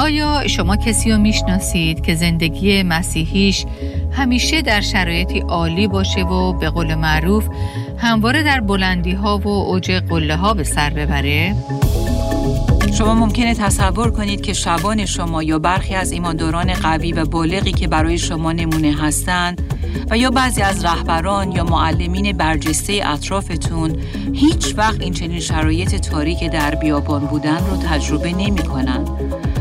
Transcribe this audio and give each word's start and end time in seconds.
آیا 0.00 0.48
شما 0.48 0.76
کسی 0.76 1.12
رو 1.12 1.18
می‌شناسید 1.18 2.00
که 2.00 2.14
زندگی 2.14 2.82
مسیحیش 2.82 3.64
همیشه 4.12 4.62
در 4.62 4.80
شرایطی 4.80 5.40
عالی 5.40 5.88
باشه 5.88 6.20
و 6.20 6.52
به 6.52 6.70
قول 6.70 6.94
معروف 6.94 7.48
همواره 7.98 8.42
در 8.42 8.60
بلندی 8.60 9.12
ها 9.12 9.38
و 9.38 9.48
اوج 9.48 9.90
قله 9.90 10.36
ها 10.36 10.54
به 10.54 10.64
سر 10.64 10.90
ببره؟ 10.90 11.54
شما 12.98 13.14
ممکنه 13.14 13.54
تصور 13.54 14.10
کنید 14.10 14.40
که 14.40 14.52
شبان 14.52 15.06
شما 15.06 15.42
یا 15.42 15.58
برخی 15.58 15.94
از 15.94 16.12
ایمانداران 16.12 16.74
قوی 16.74 17.12
و 17.12 17.24
بالغی 17.24 17.72
که 17.72 17.88
برای 17.88 18.18
شما 18.18 18.52
نمونه 18.52 18.96
هستند 19.02 19.62
و 20.10 20.18
یا 20.18 20.30
بعضی 20.30 20.62
از 20.62 20.84
رهبران 20.84 21.52
یا 21.52 21.64
معلمین 21.64 22.36
برجسته 22.36 23.00
اطرافتون 23.04 23.96
هیچ 24.32 24.74
وقت 24.76 25.00
این 25.00 25.12
چنین 25.12 25.40
شرایط 25.40 25.94
تاریک 25.94 26.50
در 26.50 26.74
بیابان 26.74 27.26
بودن 27.26 27.58
رو 27.70 27.76
تجربه 27.76 28.32
نمی 28.32 28.62
کنن. 28.62 29.04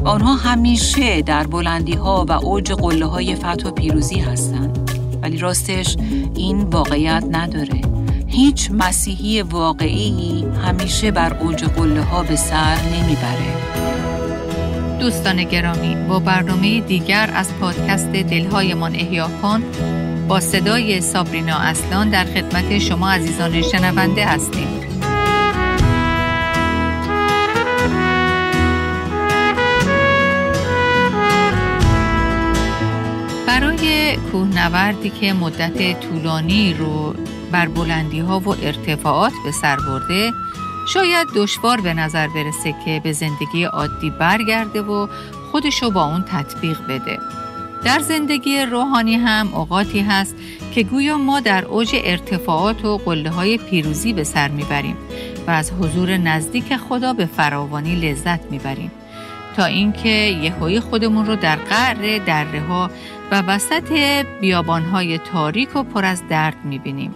آنها 0.05 0.35
همیشه 0.35 1.21
در 1.21 1.47
بلندی 1.47 1.93
ها 1.93 2.25
و 2.29 2.31
اوج 2.31 2.71
قله 2.71 3.05
های 3.05 3.35
فتح 3.35 3.67
و 3.67 3.71
پیروزی 3.71 4.19
هستند. 4.19 4.91
ولی 5.21 5.37
راستش 5.37 5.97
این 6.35 6.61
واقعیت 6.61 7.23
نداره. 7.31 7.81
هیچ 8.27 8.71
مسیحی 8.71 9.41
واقعی 9.41 10.45
همیشه 10.65 11.11
بر 11.11 11.33
اوج 11.33 11.63
قله 11.63 12.01
ها 12.01 12.23
به 12.23 12.35
سر 12.35 12.75
نمی‌بره. 12.75 13.53
دوستان 14.99 15.43
گرامی 15.43 15.95
با 16.09 16.19
برنامه 16.19 16.81
دیگر 16.81 17.29
از 17.33 17.53
پادکست 17.61 18.11
دلهایمان 18.11 18.95
احیا 18.95 19.29
کن 19.41 19.63
با 20.27 20.39
صدای 20.39 21.01
سابرینا 21.01 21.55
اصلان 21.55 22.09
در 22.09 22.25
خدمت 22.25 22.77
شما 22.79 23.11
عزیزان 23.11 23.61
شنونده 23.61 24.25
هستیم. 24.25 24.88
کوهنوردی 34.15 35.09
که 35.09 35.33
مدت 35.33 35.99
طولانی 36.01 36.73
رو 36.73 37.15
بر 37.51 37.67
بلندی 37.67 38.19
ها 38.19 38.39
و 38.39 38.49
ارتفاعات 38.49 39.33
به 39.45 39.51
سر 39.51 39.75
برده 39.75 40.31
شاید 40.87 41.27
دشوار 41.35 41.81
به 41.81 41.93
نظر 41.93 42.27
برسه 42.27 42.75
که 42.85 43.01
به 43.03 43.11
زندگی 43.11 43.63
عادی 43.63 44.09
برگرده 44.09 44.81
و 44.81 45.07
خودشو 45.51 45.91
با 45.91 46.05
اون 46.05 46.25
تطبیق 46.31 46.77
بده. 46.89 47.19
در 47.83 47.99
زندگی 47.99 48.61
روحانی 48.61 49.15
هم 49.15 49.53
اوقاتی 49.53 50.01
هست 50.01 50.35
که 50.71 50.83
گویا 50.83 51.17
ما 51.17 51.39
در 51.39 51.65
اوج 51.65 51.95
ارتفاعات 52.03 52.85
و 52.85 52.97
قله 52.97 53.29
های 53.29 53.57
پیروزی 53.57 54.13
به 54.13 54.23
سر 54.23 54.47
می‌بریم 54.47 54.97
و 55.47 55.51
از 55.51 55.71
حضور 55.71 56.17
نزدیک 56.17 56.77
خدا 56.77 57.13
به 57.13 57.25
فراوانی 57.25 57.95
لذت 57.95 58.51
می‌بریم 58.51 58.91
تا 59.57 59.65
اینکه 59.65 60.09
یهویی 60.09 60.79
خودمون 60.79 61.25
رو 61.25 61.35
در 61.35 61.55
قعر 61.55 62.17
دره 62.17 62.61
ها 62.61 62.89
و 63.31 63.41
وسط 63.41 63.91
بیابان 64.41 64.83
های 64.83 65.17
تاریک 65.17 65.75
و 65.75 65.83
پر 65.83 66.05
از 66.05 66.23
درد 66.29 66.65
می‌بینیم 66.65 67.15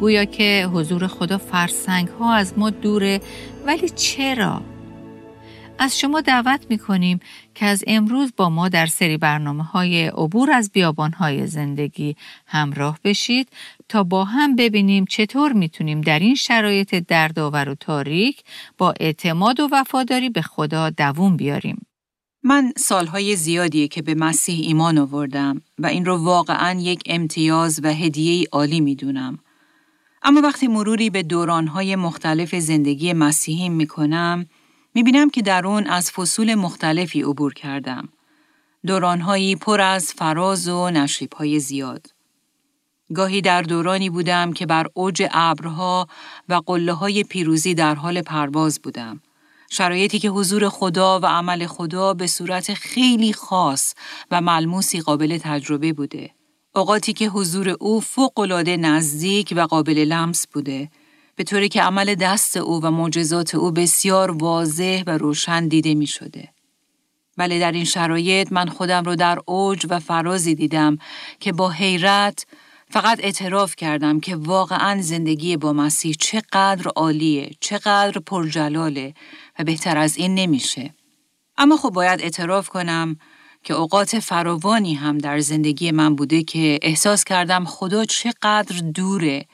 گویا 0.00 0.24
که 0.24 0.68
حضور 0.72 1.06
خدا 1.06 1.38
فرسنگ 1.38 2.08
ها 2.08 2.34
از 2.34 2.58
ما 2.58 2.70
دوره 2.70 3.20
ولی 3.66 3.88
چرا؟ 3.88 4.62
از 5.78 5.98
شما 5.98 6.20
دعوت 6.20 6.66
می 6.70 6.78
کنیم 6.78 7.20
که 7.54 7.66
از 7.66 7.84
امروز 7.86 8.32
با 8.36 8.50
ما 8.50 8.68
در 8.68 8.86
سری 8.86 9.16
برنامه 9.16 9.64
های 9.64 10.06
عبور 10.06 10.50
از 10.50 10.70
بیابان 10.72 11.12
های 11.12 11.46
زندگی 11.46 12.16
همراه 12.46 12.98
بشید 13.04 13.48
تا 13.88 14.04
با 14.04 14.24
هم 14.24 14.56
ببینیم 14.56 15.04
چطور 15.04 15.52
می‌تونیم 15.52 16.00
در 16.00 16.18
این 16.18 16.34
شرایط 16.34 16.94
دردآور 16.94 17.68
و 17.68 17.74
تاریک 17.74 18.42
با 18.78 18.94
اعتماد 19.00 19.60
و 19.60 19.68
وفاداری 19.72 20.30
به 20.30 20.42
خدا 20.42 20.90
دووم 20.90 21.36
بیاریم. 21.36 21.87
من 22.42 22.72
سالهای 22.76 23.36
زیادیه 23.36 23.88
که 23.88 24.02
به 24.02 24.14
مسیح 24.14 24.66
ایمان 24.66 24.98
آوردم 24.98 25.62
و 25.78 25.86
این 25.86 26.04
رو 26.04 26.16
واقعا 26.16 26.80
یک 26.80 27.02
امتیاز 27.06 27.80
و 27.82 27.88
هدیه 27.94 28.48
عالی 28.52 28.80
می‌دونم. 28.80 29.38
اما 30.22 30.40
وقتی 30.40 30.68
مروری 30.68 31.10
به 31.10 31.22
دورانهای 31.22 31.96
مختلف 31.96 32.54
زندگی 32.54 33.12
مسیحی 33.12 33.68
می‌کنم 33.68 34.46
می‌بینم 34.94 35.30
که 35.30 35.42
در 35.42 35.66
اون 35.66 35.86
از 35.86 36.10
فصول 36.10 36.54
مختلفی 36.54 37.22
عبور 37.22 37.54
کردم. 37.54 38.08
دورانهایی 38.86 39.56
پر 39.56 39.80
از 39.80 40.12
فراز 40.12 40.68
و 40.68 40.90
نشیبهای 40.90 41.60
زیاد. 41.60 42.06
گاهی 43.14 43.40
در 43.40 43.62
دورانی 43.62 44.10
بودم 44.10 44.52
که 44.52 44.66
بر 44.66 44.86
اوج 44.94 45.26
ابرها 45.30 46.06
و 46.48 46.54
قله 46.54 46.92
های 46.92 47.24
پیروزی 47.24 47.74
در 47.74 47.94
حال 47.94 48.22
پرواز 48.22 48.80
بودم. 48.82 49.20
شرایطی 49.68 50.18
که 50.18 50.28
حضور 50.28 50.68
خدا 50.68 51.20
و 51.20 51.26
عمل 51.26 51.66
خدا 51.66 52.14
به 52.14 52.26
صورت 52.26 52.74
خیلی 52.74 53.32
خاص 53.32 53.94
و 54.30 54.40
ملموسی 54.40 55.00
قابل 55.00 55.38
تجربه 55.38 55.92
بوده. 55.92 56.30
اوقاتی 56.74 57.12
که 57.12 57.28
حضور 57.28 57.68
او 57.68 58.00
فوقالعاده 58.00 58.76
نزدیک 58.76 59.54
و 59.56 59.60
قابل 59.60 59.98
لمس 59.98 60.46
بوده 60.46 60.90
به 61.36 61.44
طوری 61.44 61.68
که 61.68 61.82
عمل 61.82 62.14
دست 62.14 62.56
او 62.56 62.80
و 62.82 62.90
معجزات 62.90 63.54
او 63.54 63.70
بسیار 63.70 64.30
واضح 64.30 65.02
و 65.06 65.18
روشن 65.18 65.68
دیده 65.68 65.94
می 65.94 66.06
شده. 66.06 66.48
ولی 67.38 67.60
در 67.60 67.72
این 67.72 67.84
شرایط 67.84 68.52
من 68.52 68.68
خودم 68.68 69.04
رو 69.04 69.16
در 69.16 69.38
اوج 69.46 69.86
و 69.90 69.98
فرازی 69.98 70.54
دیدم 70.54 70.98
که 71.40 71.52
با 71.52 71.70
حیرت 71.70 72.46
فقط 72.90 73.20
اعتراف 73.22 73.76
کردم 73.76 74.20
که 74.20 74.36
واقعا 74.36 75.02
زندگی 75.02 75.56
با 75.56 75.72
مسیح 75.72 76.14
چقدر 76.20 76.88
عالیه، 76.96 77.50
چقدر 77.60 78.20
پرجلاله 78.26 79.14
و 79.58 79.64
بهتر 79.64 79.98
از 79.98 80.16
این 80.16 80.34
نمیشه. 80.34 80.94
اما 81.58 81.76
خب 81.76 81.90
باید 81.90 82.20
اعتراف 82.20 82.68
کنم 82.68 83.16
که 83.62 83.74
اوقات 83.74 84.18
فراوانی 84.18 84.94
هم 84.94 85.18
در 85.18 85.40
زندگی 85.40 85.90
من 85.90 86.16
بوده 86.16 86.42
که 86.42 86.78
احساس 86.82 87.24
کردم 87.24 87.64
خدا 87.64 88.04
چقدر 88.04 88.78
دوره 88.94 89.46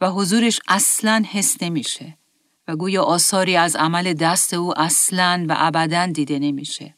و 0.00 0.10
حضورش 0.10 0.60
اصلا 0.68 1.24
حس 1.30 1.62
نمیشه 1.62 2.18
و 2.68 2.76
گویا 2.76 3.02
آثاری 3.02 3.56
از 3.56 3.76
عمل 3.76 4.12
دست 4.12 4.54
او 4.54 4.80
اصلا 4.80 5.46
و 5.48 5.54
ابدا 5.58 6.06
دیده 6.06 6.38
نمیشه. 6.38 6.94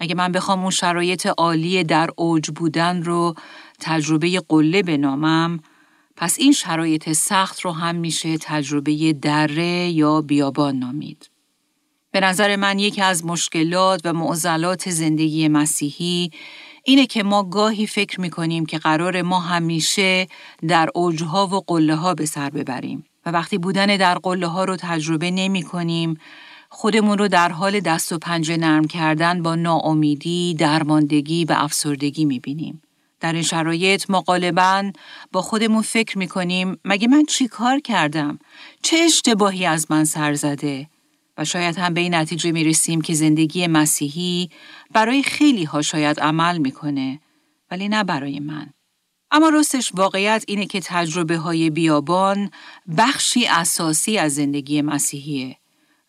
اگه 0.00 0.14
من 0.14 0.32
بخوام 0.32 0.60
اون 0.60 0.70
شرایط 0.70 1.26
عالی 1.26 1.84
در 1.84 2.10
اوج 2.16 2.50
بودن 2.50 3.02
رو 3.02 3.34
تجربه 3.80 4.42
قله 4.48 4.82
بنامم، 4.82 5.60
پس 6.16 6.38
این 6.38 6.52
شرایط 6.52 7.12
سخت 7.12 7.60
رو 7.60 7.72
هم 7.72 7.94
میشه 7.94 8.38
تجربه 8.38 9.12
دره 9.12 9.88
یا 9.88 10.20
بیابان 10.20 10.78
نامید. 10.78 11.30
به 12.16 12.20
نظر 12.20 12.56
من 12.56 12.78
یکی 12.78 13.02
از 13.02 13.24
مشکلات 13.24 14.00
و 14.04 14.12
معضلات 14.12 14.90
زندگی 14.90 15.48
مسیحی 15.48 16.30
اینه 16.84 17.06
که 17.06 17.22
ما 17.22 17.42
گاهی 17.42 17.86
فکر 17.86 18.20
می‌کنیم 18.20 18.66
که 18.66 18.78
قرار 18.78 19.22
ما 19.22 19.40
همیشه 19.40 20.26
در 20.68 20.88
اوجها 20.94 21.46
و 21.46 21.64
قله 21.66 21.94
ها 21.94 22.14
به 22.14 22.26
سر 22.26 22.50
ببریم 22.50 23.04
و 23.26 23.30
وقتی 23.30 23.58
بودن 23.58 23.86
در 23.96 24.14
قله 24.14 24.46
ها 24.46 24.64
رو 24.64 24.76
تجربه 24.76 25.30
نمی 25.30 25.62
کنیم 25.62 26.18
خودمون 26.68 27.18
رو 27.18 27.28
در 27.28 27.48
حال 27.48 27.80
دست 27.80 28.12
و 28.12 28.18
پنجه 28.18 28.56
نرم 28.56 28.84
کردن 28.84 29.42
با 29.42 29.54
ناامیدی، 29.54 30.54
درماندگی 30.54 31.44
و 31.44 31.54
افسردگی 31.58 32.24
می 32.24 32.40
بینیم. 32.40 32.82
در 33.20 33.32
این 33.32 33.42
شرایط 33.42 34.10
ما 34.10 34.20
غالبا 34.20 34.90
با 35.32 35.42
خودمون 35.42 35.82
فکر 35.82 36.18
می 36.18 36.28
کنیم 36.28 36.78
مگه 36.84 37.08
من 37.08 37.24
چی 37.24 37.48
کار 37.48 37.80
کردم؟ 37.80 38.38
چه 38.82 38.96
اشتباهی 38.96 39.66
از 39.66 39.86
من 39.90 40.04
سر 40.04 40.34
زده؟ 40.34 40.86
و 41.38 41.44
شاید 41.44 41.78
هم 41.78 41.94
به 41.94 42.00
این 42.00 42.14
نتیجه 42.14 42.52
می 42.52 42.64
رسیم 42.64 43.00
که 43.00 43.14
زندگی 43.14 43.66
مسیحی 43.66 44.50
برای 44.92 45.22
خیلی 45.22 45.64
ها 45.64 45.82
شاید 45.82 46.20
عمل 46.20 46.58
می‌کنه 46.58 47.20
ولی 47.70 47.88
نه 47.88 48.04
برای 48.04 48.40
من. 48.40 48.72
اما 49.30 49.48
راستش 49.48 49.92
واقعیت 49.94 50.44
اینه 50.48 50.66
که 50.66 50.80
تجربه 50.80 51.36
های 51.36 51.70
بیابان 51.70 52.50
بخشی 52.98 53.46
اساسی 53.46 54.18
از 54.18 54.34
زندگی 54.34 54.82
مسیحیه 54.82 55.56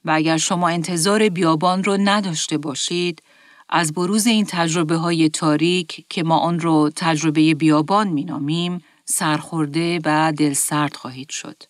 و 0.06 0.12
اگر 0.12 0.38
شما 0.38 0.70
انتظار 0.70 1.30
بیابان 1.30 1.84
رو 1.84 1.98
نداشته 2.00 2.58
باشید 2.58 3.24
از 3.70 3.94
بروز 3.94 4.28
این 4.28 4.46
تجربه 4.46 4.96
های 4.96 5.30
تاریک 5.30 6.06
که 6.10 6.24
ما 6.24 6.38
آن 6.38 6.60
رو 6.60 6.90
تجربه 6.96 7.54
بیابان 7.54 8.08
مینامیم 8.08 8.84
سرخورده 9.06 10.00
و 10.06 10.34
دلسرد 10.38 10.96
خواهید 10.96 11.30
شد. 11.30 11.64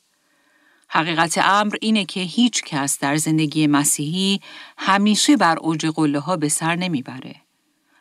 حقیقت 0.89 1.37
امر 1.37 1.75
اینه 1.81 2.05
که 2.05 2.19
هیچ 2.19 2.63
کس 2.63 2.99
در 2.99 3.17
زندگی 3.17 3.67
مسیحی 3.67 4.39
همیشه 4.77 5.37
بر 5.37 5.57
اوج 5.59 5.85
قله 5.85 6.19
ها 6.19 6.37
به 6.37 6.49
سر 6.49 6.75
نمی‌بره. 6.75 7.35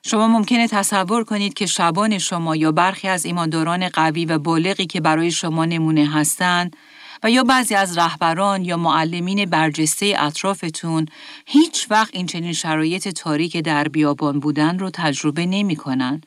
شما 0.02 0.28
ممکنه 0.28 0.68
تصور 0.68 1.24
کنید 1.24 1.54
که 1.54 1.66
شبان 1.66 2.18
شما 2.18 2.56
یا 2.56 2.72
برخی 2.72 3.08
از 3.08 3.24
ایمانداران 3.24 3.88
قوی 3.88 4.24
و 4.24 4.38
بالغی 4.38 4.86
که 4.86 5.00
برای 5.00 5.30
شما 5.30 5.64
نمونه 5.64 6.10
هستند 6.12 6.76
و 7.22 7.30
یا 7.30 7.44
بعضی 7.44 7.74
از 7.74 7.98
رهبران 7.98 8.64
یا 8.64 8.76
معلمین 8.76 9.44
برجسته 9.44 10.14
اطرافتون 10.18 11.06
هیچ 11.46 11.86
وقت 11.90 12.14
این 12.14 12.26
چنین 12.26 12.52
شرایط 12.52 13.08
تاریک 13.08 13.56
در 13.56 13.88
بیابان 13.88 14.40
بودن 14.40 14.78
رو 14.78 14.90
تجربه 14.90 15.46
نمی 15.46 15.76
کنن 15.76 16.20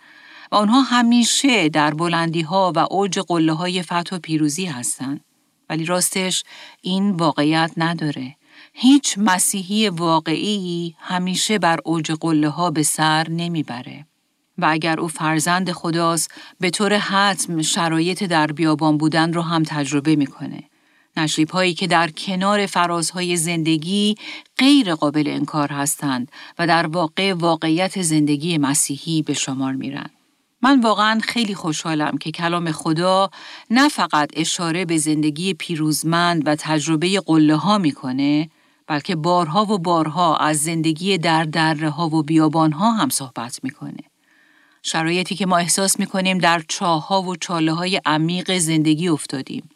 و 0.52 0.56
آنها 0.56 0.82
همیشه 0.82 1.70
در 1.70 1.94
بلندی 1.94 2.42
ها 2.42 2.74
و 2.76 2.88
اوج 2.90 3.20
قله 3.20 3.54
های 3.54 3.84
فتح 3.84 4.16
و 4.16 4.20
پیروزی 4.20 4.66
هستند. 4.66 5.29
ولی 5.70 5.86
راستش 5.86 6.44
این 6.82 7.12
واقعیت 7.12 7.72
نداره. 7.78 8.36
هیچ 8.74 9.16
مسیحی 9.18 9.90
واقعی 9.90 10.96
همیشه 11.00 11.60
بر 11.60 11.80
اوج 11.84 12.12
قله 12.12 12.50
ها 12.50 12.72
به 12.72 12.84
سر 12.84 13.30
نمی‌بره. 13.30 14.06
و 14.58 14.66
اگر 14.70 15.00
او 15.00 15.08
فرزند 15.08 15.72
خداست 15.72 16.32
به 16.60 16.70
طور 16.70 16.98
حتم 16.98 17.62
شرایط 17.62 18.24
در 18.24 18.48
بیابان 18.48 18.98
بودن 18.98 19.34
رو 19.34 19.42
هم 19.42 19.64
تجربه 19.64 20.16
می‌کنه. 20.16 20.64
نشریب 21.18 21.50
هایی 21.50 21.74
که 21.74 21.88
در 21.88 22.10
کنار 22.10 22.66
فرازهای 22.66 23.38
زندگی 23.38 24.16
غیر 24.58 24.96
قابل 24.96 25.24
انکار 25.28 25.72
هستند 25.72 26.32
و 26.60 26.68
در 26.68 26.88
واقع 26.88 27.34
واقعیت 27.34 28.02
زندگی 28.02 28.58
مسیحی 28.58 29.22
به 29.22 29.34
شمار 29.34 29.74
میرن. 29.74 30.10
من 30.62 30.82
واقعا 30.82 31.20
خیلی 31.24 31.56
خوشحالم 31.56 32.18
که 32.18 32.32
کلام 32.32 32.72
خدا 32.72 33.30
نه 33.70 33.90
فقط 33.90 34.30
اشاره 34.34 34.86
به 34.86 34.98
زندگی 34.98 35.54
پیروزمند 35.54 36.48
و 36.48 36.56
تجربه 36.60 37.20
قله 37.20 37.56
ها 37.56 37.78
می‌کنه 37.78 38.50
بلکه 38.88 39.16
بارها 39.16 39.66
و 39.66 39.78
بارها 39.78 40.38
از 40.38 40.58
زندگی 40.58 41.18
در 41.18 41.44
دره 41.44 41.90
ها 41.90 42.10
و 42.10 42.24
بیابان 42.24 42.72
ها 42.72 42.92
هم 42.92 43.10
صحبت 43.10 43.60
می‌کنه. 43.64 44.04
شرایطی 44.84 45.36
که 45.36 45.46
ما 45.46 45.58
احساس 45.58 46.00
می‌کنیم 46.00 46.38
در 46.38 46.64
چاه 46.68 47.08
ها 47.08 47.22
و 47.22 47.36
چاله 47.36 47.74
های 47.74 48.02
عمیق 48.06 48.58
زندگی 48.58 49.10
افتادیم. 49.10 49.70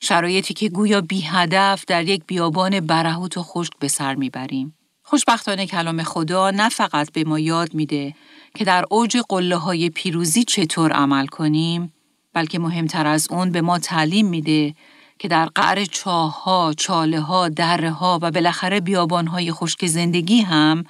شرایطی 0.00 0.54
که 0.54 0.68
گویا 0.68 1.00
بی 1.00 1.20
هدف 1.20 1.84
در 1.84 2.08
یک 2.08 2.22
بیابان 2.26 2.80
برهوت 2.80 3.36
و 3.36 3.42
خشک 3.42 3.72
به 3.78 3.88
سر 3.88 4.14
می‌بریم. 4.14 4.74
خوشبختانه 5.02 5.66
کلام 5.66 6.02
خدا 6.02 6.50
نه 6.50 6.68
فقط 6.68 7.12
به 7.12 7.24
ما 7.24 7.38
یاد 7.38 7.74
میده 7.74 8.14
که 8.56 8.64
در 8.64 8.84
اوج 8.90 9.16
قله 9.28 9.56
های 9.56 9.90
پیروزی 9.90 10.44
چطور 10.44 10.92
عمل 10.92 11.26
کنیم، 11.26 11.92
بلکه 12.32 12.58
مهمتر 12.58 13.06
از 13.06 13.28
اون 13.30 13.50
به 13.50 13.60
ما 13.60 13.78
تعلیم 13.78 14.26
میده 14.26 14.74
که 15.18 15.28
در 15.28 15.46
قعر 15.46 15.84
چاه 15.84 16.44
ها، 16.44 16.74
چاله 16.76 17.20
ها، 17.20 17.48
دره 17.48 17.90
ها 17.90 18.18
و 18.22 18.30
بالاخره 18.30 18.80
بیابان 18.80 19.26
های 19.26 19.52
خشک 19.52 19.86
زندگی 19.86 20.40
هم 20.40 20.84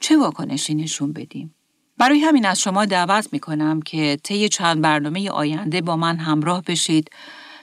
چه 0.00 0.16
واکنشی 0.16 0.74
نشون 0.74 1.12
بدیم. 1.12 1.54
برای 1.98 2.18
همین 2.18 2.46
از 2.46 2.60
شما 2.60 2.84
دعوت 2.84 3.32
می 3.32 3.40
کنم 3.40 3.82
که 3.82 4.18
طی 4.22 4.48
چند 4.48 4.80
برنامه 4.80 5.30
آینده 5.30 5.80
با 5.80 5.96
من 5.96 6.16
همراه 6.16 6.62
بشید 6.62 7.10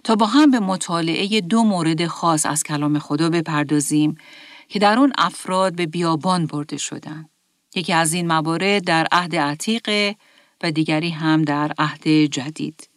تا 0.04 0.16
با 0.16 0.26
هم 0.26 0.52
به 0.52 0.60
مطالعه 0.60 1.42
دو 1.42 1.64
مورد 1.64 2.08
خاص 2.08 2.46
از 2.46 2.64
کلام 2.64 3.00
خدا 3.00 3.30
بپردازیم 3.30 4.16
که 4.68 4.80
در 4.80 5.00
اون 5.00 5.14
افراد 5.18 5.76
به 5.76 5.86
بیابان 5.86 6.46
برده 6.46 6.78
شدن. 6.78 7.30
یکی 7.76 7.94
از 7.94 8.14
این 8.14 8.28
موارد 8.28 8.84
در 8.84 9.08
عهد 9.12 9.36
عتیق 9.36 10.16
و 10.64 10.72
دیگری 10.72 11.10
هم 11.10 11.42
در 11.42 11.72
عهد 11.78 12.08
جدید. 12.08 12.90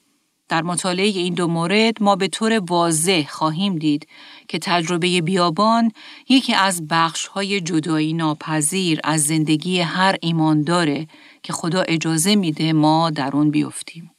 در 0.49 0.63
مطالعه 0.63 1.07
این 1.07 1.35
دو 1.35 1.49
مورد 1.49 2.03
ما 2.03 2.17
به 2.17 2.29
طور 2.29 2.59
واضح 2.59 3.27
خواهیم 3.29 3.79
دید 3.79 4.09
که 4.49 4.59
تجربه 4.59 5.21
بیابان 5.21 5.93
یکی 6.29 6.55
از 6.55 6.83
های 7.35 7.61
جدایی 7.61 8.13
ناپذیر 8.13 9.01
از 9.05 9.25
زندگی 9.25 9.81
هر 9.81 10.17
ایمان 10.21 10.63
داره 10.63 11.07
که 11.43 11.53
خدا 11.53 11.83
اجازه 11.83 12.37
میده 12.37 12.73
ما 12.73 13.11
در 13.11 13.31
اون 13.37 13.51
بیفتیم. 13.51 14.11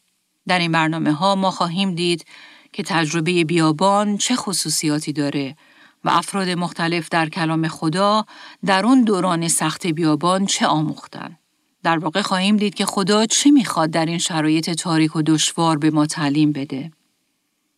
در 0.47 0.59
این 0.59 0.71
برنامه 0.71 1.11
ها 1.13 1.35
ما 1.35 1.51
خواهیم 1.51 1.95
دید 1.95 2.25
که 2.73 2.83
تجربه 2.83 3.43
بیابان 3.43 4.17
چه 4.17 4.35
خصوصیاتی 4.35 5.13
داره 5.13 5.55
و 6.03 6.09
افراد 6.09 6.49
مختلف 6.49 7.09
در 7.09 7.29
کلام 7.29 7.67
خدا 7.67 8.25
در 8.65 8.85
اون 8.85 9.03
دوران 9.03 9.47
سخت 9.47 9.87
بیابان 9.87 10.45
چه 10.45 10.67
آموختن. 10.67 11.37
در 11.83 11.97
واقع 11.97 12.21
خواهیم 12.21 12.57
دید 12.57 12.75
که 12.75 12.85
خدا 12.85 13.25
چه 13.25 13.51
می‌خواد 13.51 13.91
در 13.91 14.05
این 14.05 14.17
شرایط 14.17 14.69
تاریک 14.69 15.15
و 15.15 15.21
دشوار 15.21 15.77
به 15.77 15.89
ما 15.89 16.05
تعلیم 16.05 16.51
بده. 16.51 16.91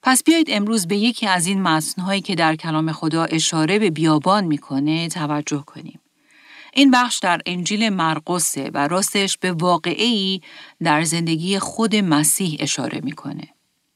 پس 0.03 0.23
بیایید 0.23 0.47
امروز 0.49 0.87
به 0.87 0.97
یکی 0.97 1.27
از 1.27 1.47
این 1.47 1.61
متنهایی 1.61 2.21
که 2.21 2.35
در 2.35 2.55
کلام 2.55 2.91
خدا 2.91 3.23
اشاره 3.23 3.79
به 3.79 3.89
بیابان 3.89 4.43
می‌کنه 4.43 5.09
توجه 5.09 5.63
کنیم. 5.65 5.99
این 6.73 6.91
بخش 6.91 7.19
در 7.19 7.41
انجیل 7.45 7.89
مرقسه 7.89 8.71
و 8.73 8.87
راستش 8.87 9.37
به 9.37 9.51
واقعی 9.51 10.41
در 10.83 11.03
زندگی 11.03 11.59
خود 11.59 11.95
مسیح 11.95 12.57
اشاره 12.59 13.01
می‌کنه. 13.03 13.54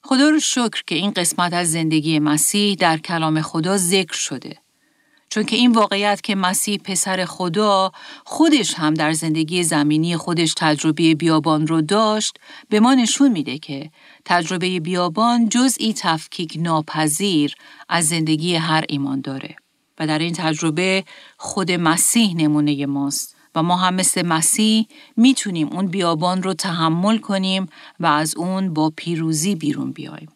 خدا 0.10 0.30
رو 0.30 0.40
شکر 0.40 0.84
که 0.88 0.96
این 0.96 1.12
قسمت 1.12 1.54
از 1.54 1.72
زندگی 1.72 2.20
مسیح 2.20 2.76
در 2.76 2.98
کلام 2.98 3.42
خدا 3.42 3.78
ذکر 3.78 4.14
شده. 4.14 4.58
چون 5.30 5.44
که 5.44 5.56
این 5.56 5.72
واقعیت 5.72 6.22
که 6.22 6.36
مسیح 6.36 6.78
پسر 6.78 7.26
خدا 7.26 7.92
خودش 8.26 8.74
هم 8.74 8.94
در 8.94 9.14
زندگی 9.14 9.64
زمینی 9.64 10.18
خودش 10.18 10.54
تجربه 10.58 11.16
بیابان 11.16 11.68
رو 11.68 11.82
داشت 11.82 12.40
به 12.70 12.80
ما 12.80 12.94
نشون 12.94 13.32
میده 13.32 13.58
که 13.58 13.92
تجربه 14.26 14.80
بیابان 14.80 15.50
جزئی 15.50 15.94
تفکیک 15.94 16.58
ناپذیر 16.60 17.56
از 17.90 18.08
زندگی 18.08 18.56
هر 18.56 18.86
ایمان 18.90 19.22
داره 19.22 19.56
و 20.00 20.08
در 20.08 20.20
این 20.20 20.34
تجربه 20.34 21.04
خود 21.38 21.72
مسیح 21.72 22.36
نمونه 22.36 22.86
ماست 22.86 23.39
و 23.56 23.64
ما 23.64 23.76
هم 23.76 23.94
مثل 23.94 24.26
مسیح 24.26 24.88
می‌تونیم 25.18 25.68
اون 25.68 25.88
بیابان 25.88 26.44
رو 26.44 26.54
تحمل 26.54 27.18
کنیم 27.18 27.66
و 28.00 28.06
از 28.06 28.38
اون 28.38 28.74
با 28.74 28.94
پیروزی 28.96 29.56
بیرون 29.56 29.92
بیایم. 29.92 30.30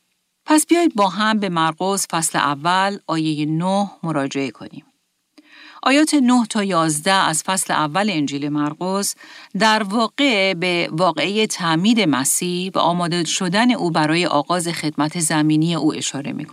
پس 0.46 0.68
بیایید 0.68 0.96
با 0.96 1.10
هم 1.10 1.40
به 1.40 1.50
مرقس 1.50 2.08
فصل 2.12 2.38
اول 2.38 2.98
آیه 3.08 3.46
9 3.46 3.90
مراجعه 4.04 4.52
کنیم. 4.52 4.86
آیات 5.84 6.14
9 6.14 6.46
تا 6.46 6.64
11 6.64 7.12
از 7.12 7.44
فصل 7.44 7.74
اول 7.74 8.10
انجیل 8.10 8.50
مرقس 8.50 9.16
در 9.60 9.84
واقع 9.84 10.54
به 10.54 10.90
واقعه 10.92 11.48
تعمید 11.48 12.00
مسیح 12.02 12.72
و 12.76 12.80
آماده 12.80 13.24
شدن 13.24 13.72
او 13.72 13.92
برای 13.92 14.26
آغاز 14.26 14.68
خدمت 14.68 15.20
زمینی 15.20 15.76
او 15.76 15.94
اشاره 15.94 16.32
می. 16.34 16.48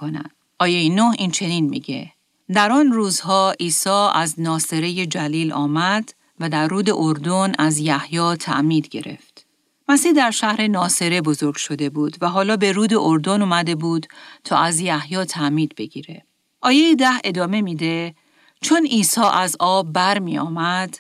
آیه 0.59 0.95
9 0.95 1.11
این 1.19 1.31
چنین 1.31 1.69
میگه 1.69 2.13
در 2.53 2.73
آن 2.73 2.93
روزها 2.93 3.55
عیسی 3.61 4.09
از 4.15 4.41
ناصره 4.41 5.07
جلیل 5.07 5.53
آمد 5.53 6.15
و 6.41 6.49
در 6.49 6.69
رود 6.69 6.91
اردن 6.91 7.53
از 7.59 7.79
یحیی 7.79 8.37
تعمید 8.37 8.89
گرفت. 8.89 9.47
مسیح 9.89 10.13
در 10.13 10.31
شهر 10.31 10.67
ناصره 10.67 11.21
بزرگ 11.21 11.57
شده 11.57 11.91
بود 11.91 12.17
و 12.21 12.29
حالا 12.29 12.57
به 12.57 12.73
رود 12.73 12.95
اردن 12.95 13.43
اومده 13.43 13.75
بود 13.75 14.07
تا 14.45 14.59
از 14.59 14.81
یحیی 14.81 15.25
تعمید 15.25 15.75
بگیره. 15.75 16.25
آیه 16.61 16.95
ده 16.95 17.13
ادامه 17.25 17.63
میده 17.63 18.15
چون 18.61 18.87
عیسی 18.87 19.21
از 19.21 19.57
آب 19.59 19.93
بر 19.93 20.19
می 20.19 20.39
آمد، 20.39 20.99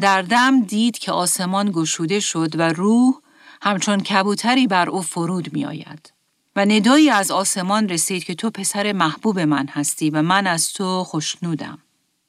در 0.00 0.22
دم 0.22 0.62
دید 0.62 0.98
که 0.98 1.12
آسمان 1.12 1.70
گشوده 1.70 2.20
شد 2.20 2.58
و 2.58 2.72
روح 2.72 3.14
همچون 3.62 4.00
کبوتری 4.00 4.66
بر 4.66 4.90
او 4.90 5.02
فرود 5.02 5.52
می 5.52 5.64
آید. 5.64 6.12
و 6.56 6.64
ندایی 6.64 7.10
از 7.10 7.30
آسمان 7.30 7.88
رسید 7.88 8.24
که 8.24 8.34
تو 8.34 8.50
پسر 8.50 8.92
محبوب 8.92 9.40
من 9.40 9.66
هستی 9.66 10.10
و 10.10 10.22
من 10.22 10.46
از 10.46 10.72
تو 10.72 11.04
خوشنودم. 11.04 11.78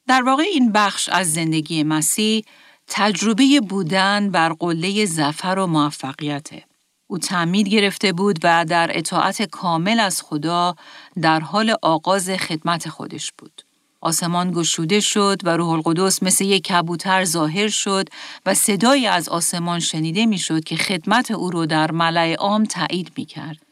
در 0.07 0.24
واقع 0.24 0.44
این 0.44 0.72
بخش 0.72 1.10
از 1.10 1.34
زندگی 1.34 1.84
مسیح 1.84 2.46
تجربه 2.88 3.62
بودن 3.69 4.31
بر 4.31 4.54
قله 4.60 5.06
زفر 5.06 5.56
و 5.59 5.68
موفقیته. 5.68 6.64
او 7.07 7.18
تعمید 7.18 7.68
گرفته 7.68 8.14
بود 8.14 8.40
و 8.44 8.66
در 8.66 8.97
اطاعت 8.97 9.42
کامل 9.42 10.00
از 10.00 10.21
خدا 10.21 10.76
در 11.21 11.40
حال 11.40 11.76
آغاز 11.81 12.30
خدمت 12.30 12.90
خودش 12.90 13.31
بود. 13.38 13.62
آسمان 14.02 14.52
گشوده 14.52 15.00
شد 15.00 15.42
و 15.44 15.57
روح 15.57 15.69
القدس 15.69 16.24
مثل 16.24 16.45
یک 16.45 16.64
کبوتر 16.64 17.24
ظاهر 17.24 17.68
شد 17.68 18.09
و 18.45 18.54
صدایی 18.54 19.07
از 19.07 19.30
آسمان 19.30 19.80
شنیده 19.80 20.26
می‌شد 20.26 20.64
که 20.64 20.76
خدمت 20.76 21.31
او 21.31 21.52
رو 21.52 21.66
در 21.66 21.92
ملع 21.92 22.35
عام 22.35 22.64
تایید 22.64 23.12
می 23.18 23.26
کرد. 23.26 23.65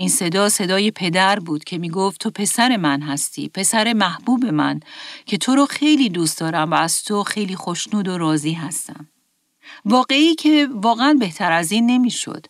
این 0.00 0.08
صدا 0.08 0.48
صدای 0.48 0.90
پدر 0.90 1.38
بود 1.38 1.64
که 1.64 1.78
می 1.78 1.90
گفت 1.90 2.20
تو 2.20 2.30
پسر 2.30 2.76
من 2.76 3.02
هستی، 3.02 3.48
پسر 3.48 3.92
محبوب 3.92 4.44
من 4.44 4.80
که 5.26 5.38
تو 5.38 5.54
رو 5.54 5.66
خیلی 5.66 6.08
دوست 6.08 6.38
دارم 6.38 6.70
و 6.70 6.74
از 6.74 7.04
تو 7.04 7.22
خیلی 7.22 7.56
خوشنود 7.56 8.08
و 8.08 8.18
راضی 8.18 8.52
هستم. 8.52 9.08
واقعی 9.84 10.34
که 10.34 10.68
واقعا 10.72 11.16
بهتر 11.20 11.52
از 11.52 11.72
این 11.72 11.86
نمی‌شد. 11.86 12.46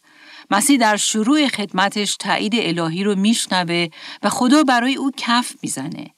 مسیح 0.50 0.78
در 0.78 0.96
شروع 0.96 1.48
خدمتش 1.48 2.16
تایید 2.16 2.52
الهی 2.56 3.04
رو 3.04 3.14
میشنوه 3.14 3.88
و 4.22 4.28
خدا 4.28 4.62
برای 4.62 4.94
او 4.94 5.10
کف 5.16 5.52
می‌زنه. 5.62 6.10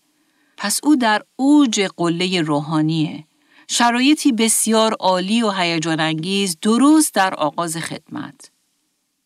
پس 0.56 0.80
او 0.82 0.96
در 0.96 1.22
اوج 1.36 1.88
قله 1.96 2.40
روحانیه. 2.40 3.24
شرایطی 3.68 4.32
بسیار 4.32 4.94
عالی 4.94 5.42
و 5.42 5.50
هیجان 5.50 6.00
انگیز 6.00 6.56
درست 6.62 7.14
در 7.14 7.34
آغاز 7.34 7.76
خدمت. 7.76 8.51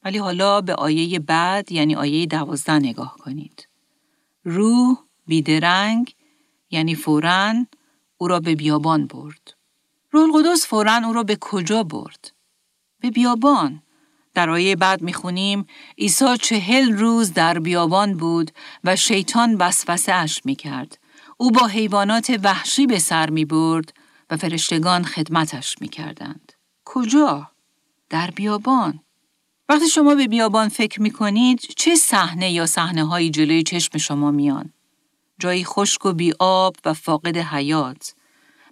ولی 0.06 0.18
حالا 0.18 0.60
به 0.60 0.74
آیه 0.74 1.18
بعد 1.18 1.72
یعنی 1.72 1.94
آیه 1.94 2.26
دوازده 2.26 2.78
نگاه 2.78 3.16
کنید. 3.18 3.68
روح 4.44 4.98
بیدرنگ 5.26 6.14
یعنی 6.70 6.94
فورا 6.94 7.54
او 8.16 8.28
را 8.28 8.40
به 8.40 8.54
بیابان 8.54 9.06
برد. 9.06 9.54
روح 10.10 10.34
القدس 10.34 10.66
فورا 10.66 10.96
او 11.06 11.12
را 11.12 11.22
به 11.22 11.36
کجا 11.40 11.82
برد؟ 11.82 12.32
به 13.00 13.10
بیابان. 13.10 13.82
در 14.34 14.50
آیه 14.50 14.76
بعد 14.76 15.02
می‌خونیم 15.02 15.66
عیسی 15.98 16.36
چهل 16.42 16.92
روز 16.92 17.32
در 17.32 17.58
بیابان 17.58 18.16
بود 18.16 18.50
و 18.84 18.96
شیطان 18.96 19.54
وسوسه 19.54 20.12
اش 20.12 20.42
می‌کرد. 20.44 20.98
او 21.36 21.50
با 21.50 21.66
حیوانات 21.66 22.40
وحشی 22.42 22.86
به 22.86 22.98
سر 22.98 23.30
می 23.30 23.44
برد 23.44 23.92
و 24.30 24.36
فرشتگان 24.36 25.04
خدمتش 25.04 25.76
می 25.80 25.88
کردند. 25.88 26.52
کجا؟ 26.84 27.50
در 28.10 28.30
بیابان. 28.30 29.00
وقتی 29.68 29.88
شما 29.88 30.14
به 30.14 30.26
بیابان 30.28 30.68
فکر 30.68 31.02
می 31.02 31.10
کنید 31.10 31.60
چه 31.76 31.94
صحنه 31.94 32.52
یا 32.52 32.66
صحنه 32.66 33.04
هایی 33.04 33.30
جلوی 33.30 33.62
چشم 33.62 33.98
شما 33.98 34.30
میان؟ 34.30 34.72
جایی 35.38 35.64
خشک 35.64 36.06
و 36.06 36.12
بی 36.12 36.32
آب 36.38 36.76
و 36.84 36.94
فاقد 36.94 37.36
حیات، 37.36 38.14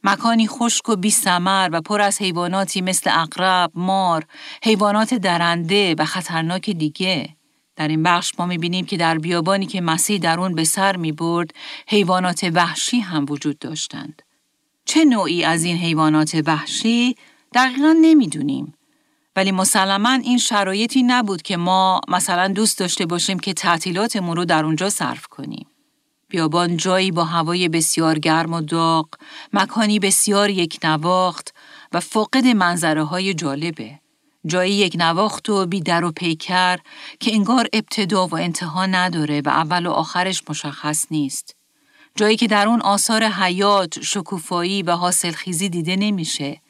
مکانی 0.04 0.48
خشک 0.48 0.88
و 0.88 0.96
بی 0.96 1.10
سمر 1.10 1.68
و 1.72 1.80
پر 1.80 2.00
از 2.00 2.22
حیواناتی 2.22 2.80
مثل 2.80 3.10
اقرب، 3.14 3.70
مار، 3.74 4.26
حیوانات 4.62 5.14
درنده 5.14 5.94
و 5.98 6.04
خطرناک 6.04 6.70
دیگه. 6.70 7.36
در 7.76 7.88
این 7.88 8.02
بخش 8.02 8.32
ما 8.38 8.46
می‌بینیم 8.46 8.86
که 8.86 8.96
در 8.96 9.18
بیابانی 9.18 9.66
که 9.66 9.80
مسیح 9.80 10.18
در 10.18 10.40
اون 10.40 10.54
به 10.54 10.64
سر 10.64 10.96
می 10.96 11.12
برد، 11.12 11.50
حیوانات 11.88 12.50
وحشی 12.54 13.00
هم 13.00 13.26
وجود 13.28 13.58
داشتند. 13.58 14.22
چه 14.84 15.04
نوعی 15.04 15.44
از 15.44 15.64
این 15.64 15.76
حیوانات 15.76 16.42
وحشی 16.46 17.16
دقیقا 17.54 17.96
نمی‌دونیم. 18.00 18.74
ولی 19.36 19.52
مسلما 19.52 20.12
این 20.12 20.38
شرایطی 20.38 21.02
نبود 21.02 21.42
که 21.42 21.56
ما 21.56 22.00
مثلا 22.08 22.48
دوست 22.48 22.78
داشته 22.78 23.06
باشیم 23.06 23.38
که 23.38 23.54
تعطیلاتمون 23.54 24.36
رو 24.36 24.44
در 24.44 24.64
اونجا 24.64 24.90
صرف 24.90 25.26
کنیم. 25.26 25.66
بیابان 26.28 26.76
جایی 26.76 27.10
با 27.10 27.24
هوای 27.24 27.68
بسیار 27.68 28.18
گرم 28.18 28.52
و 28.52 28.60
داغ، 28.60 29.08
مکانی 29.52 29.98
بسیار 29.98 30.50
یک 30.50 30.78
نواخت 30.84 31.54
و 31.92 32.00
فاقد 32.00 32.46
منظره 32.46 33.04
های 33.04 33.34
جالبه. 33.34 34.00
جایی 34.46 34.74
یک 34.74 34.96
نواخت 34.98 35.48
و 35.48 35.66
بی 35.66 35.80
در 35.80 36.04
و 36.04 36.12
پیکر 36.12 36.78
که 37.20 37.32
انگار 37.32 37.66
ابتدا 37.72 38.26
و 38.26 38.36
انتها 38.36 38.86
نداره 38.86 39.42
و 39.44 39.48
اول 39.48 39.86
و 39.86 39.90
آخرش 39.90 40.42
مشخص 40.48 41.06
نیست. 41.10 41.56
جایی 42.16 42.36
که 42.36 42.46
در 42.46 42.68
اون 42.68 42.80
آثار 42.80 43.24
حیات، 43.24 44.02
شکوفایی 44.02 44.82
و 44.82 44.90
حاصل 44.90 45.30
خیزی 45.30 45.68
دیده 45.68 45.96
نمیشه. 45.96 46.60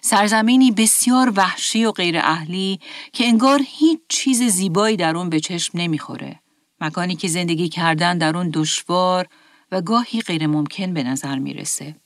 سرزمینی 0.00 0.70
بسیار 0.70 1.32
وحشی 1.36 1.84
و 1.84 1.92
غیر 1.92 2.18
اهلی 2.18 2.80
که 3.12 3.26
انگار 3.26 3.60
هیچ 3.66 4.00
چیز 4.08 4.42
زیبایی 4.42 4.96
در 4.96 5.16
اون 5.16 5.30
به 5.30 5.40
چشم 5.40 5.78
نمی‌خوره. 5.78 6.40
مکانی 6.80 7.16
که 7.16 7.28
زندگی 7.28 7.68
کردن 7.68 8.18
در 8.18 8.36
اون 8.36 8.50
دشوار 8.54 9.26
و 9.72 9.80
گاهی 9.80 10.20
غیر 10.20 10.46
ممکن 10.46 10.94
به 10.94 11.02
نظر 11.02 11.38
می‌رسه. 11.38 11.96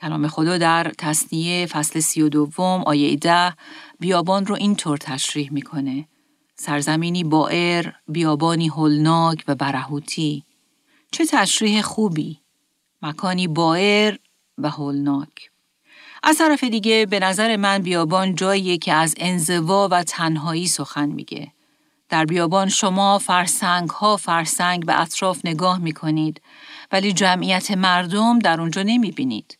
کلام 0.00 0.28
خدا 0.28 0.58
در 0.58 0.92
تصنیه 0.98 1.66
فصل 1.66 2.00
سی 2.00 2.22
و 2.22 2.28
دوم 2.28 2.82
آیه 2.86 3.16
ده 3.16 3.54
بیابان 4.00 4.46
رو 4.46 4.54
اینطور 4.54 4.96
تشریح 4.98 5.52
می‌کنه. 5.52 6.08
سرزمینی 6.54 7.24
بائر، 7.24 7.92
بیابانی 8.08 8.68
هولناک 8.68 9.44
و 9.48 9.54
برهوتی. 9.54 10.44
چه 11.12 11.26
تشریح 11.26 11.82
خوبی! 11.82 12.38
مکانی 13.02 13.48
بائر 13.48 14.18
و 14.58 14.70
هولناک. 14.70 15.50
از 16.22 16.38
طرف 16.38 16.64
دیگه 16.64 17.06
به 17.06 17.20
نظر 17.20 17.56
من 17.56 17.78
بیابان 17.78 18.34
جاییه 18.34 18.78
که 18.78 18.92
از 18.92 19.14
انزوا 19.18 19.88
و 19.90 20.02
تنهایی 20.02 20.66
سخن 20.66 21.08
میگه. 21.08 21.52
در 22.08 22.24
بیابان 22.24 22.68
شما 22.68 23.18
فرسنگ 23.18 23.90
ها 23.90 24.16
فرسنگ 24.16 24.86
به 24.86 25.00
اطراف 25.00 25.40
نگاه 25.44 25.78
می 25.78 25.92
کنید 25.92 26.40
ولی 26.92 27.12
جمعیت 27.12 27.70
مردم 27.70 28.38
در 28.38 28.60
اونجا 28.60 28.82
نمی 28.82 29.10
بینید. 29.10 29.58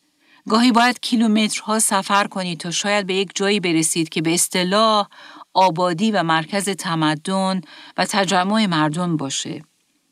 گاهی 0.49 0.73
باید 0.73 1.01
کیلومترها 1.01 1.79
سفر 1.79 2.27
کنید 2.27 2.61
تا 2.61 2.71
شاید 2.71 3.07
به 3.07 3.15
یک 3.15 3.31
جایی 3.35 3.61
برسید 3.61 4.09
که 4.09 4.23
به 4.23 4.35
اصطلاح 4.35 5.09
آبادی 5.55 6.11
و 6.11 6.23
مرکز 6.23 6.69
تمدن 6.69 7.61
و 7.97 8.05
تجمع 8.05 8.67
مردم 8.67 9.17
باشه. 9.17 9.63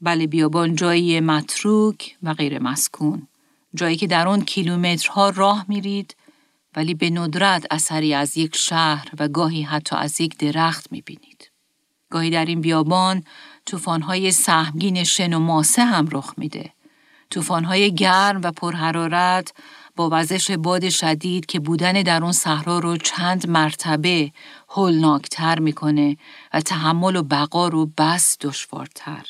بله 0.00 0.26
بیابان 0.26 0.74
جایی 0.74 1.20
متروک 1.20 2.16
و 2.22 2.34
غیر 2.34 2.58
مسکون. 2.58 3.28
جایی 3.74 3.96
که 3.96 4.06
در 4.06 4.28
اون 4.28 4.40
کیلومترها 4.40 5.30
راه 5.30 5.64
میرید 5.68 6.16
ولی 6.76 6.94
به 6.94 7.10
ندرت 7.10 7.66
اثری 7.70 8.14
از 8.14 8.36
یک 8.36 8.56
شهر 8.56 9.08
و 9.18 9.28
گاهی 9.28 9.62
حتی 9.62 9.96
از 9.96 10.20
یک 10.20 10.36
درخت 10.36 10.92
می‌بینید. 10.92 11.50
گاهی 12.10 12.30
در 12.30 12.44
این 12.44 12.60
بیابان 12.60 13.24
طوفان‌های 13.66 14.32
سهمگین 14.32 15.04
شن 15.04 15.34
و 15.34 15.38
ماسه 15.38 15.84
هم 15.84 16.08
رخ 16.12 16.34
میده. 16.36 16.72
طوفان‌های 17.30 17.94
گرم 17.94 18.40
و 18.44 18.52
پرحرارت 18.52 19.52
با 19.96 20.08
وزش 20.12 20.50
باد 20.50 20.88
شدید 20.88 21.46
که 21.46 21.60
بودن 21.60 21.92
در 21.92 22.22
اون 22.22 22.32
صحرا 22.32 22.78
رو 22.78 22.96
چند 22.96 23.48
مرتبه 23.48 24.32
هولناکتر 24.68 25.58
می‌کنه 25.58 26.16
و 26.54 26.60
تحمل 26.60 27.16
و 27.16 27.22
بقا 27.22 27.68
رو 27.68 27.90
بس 27.98 28.36
دشوارتر. 28.40 29.26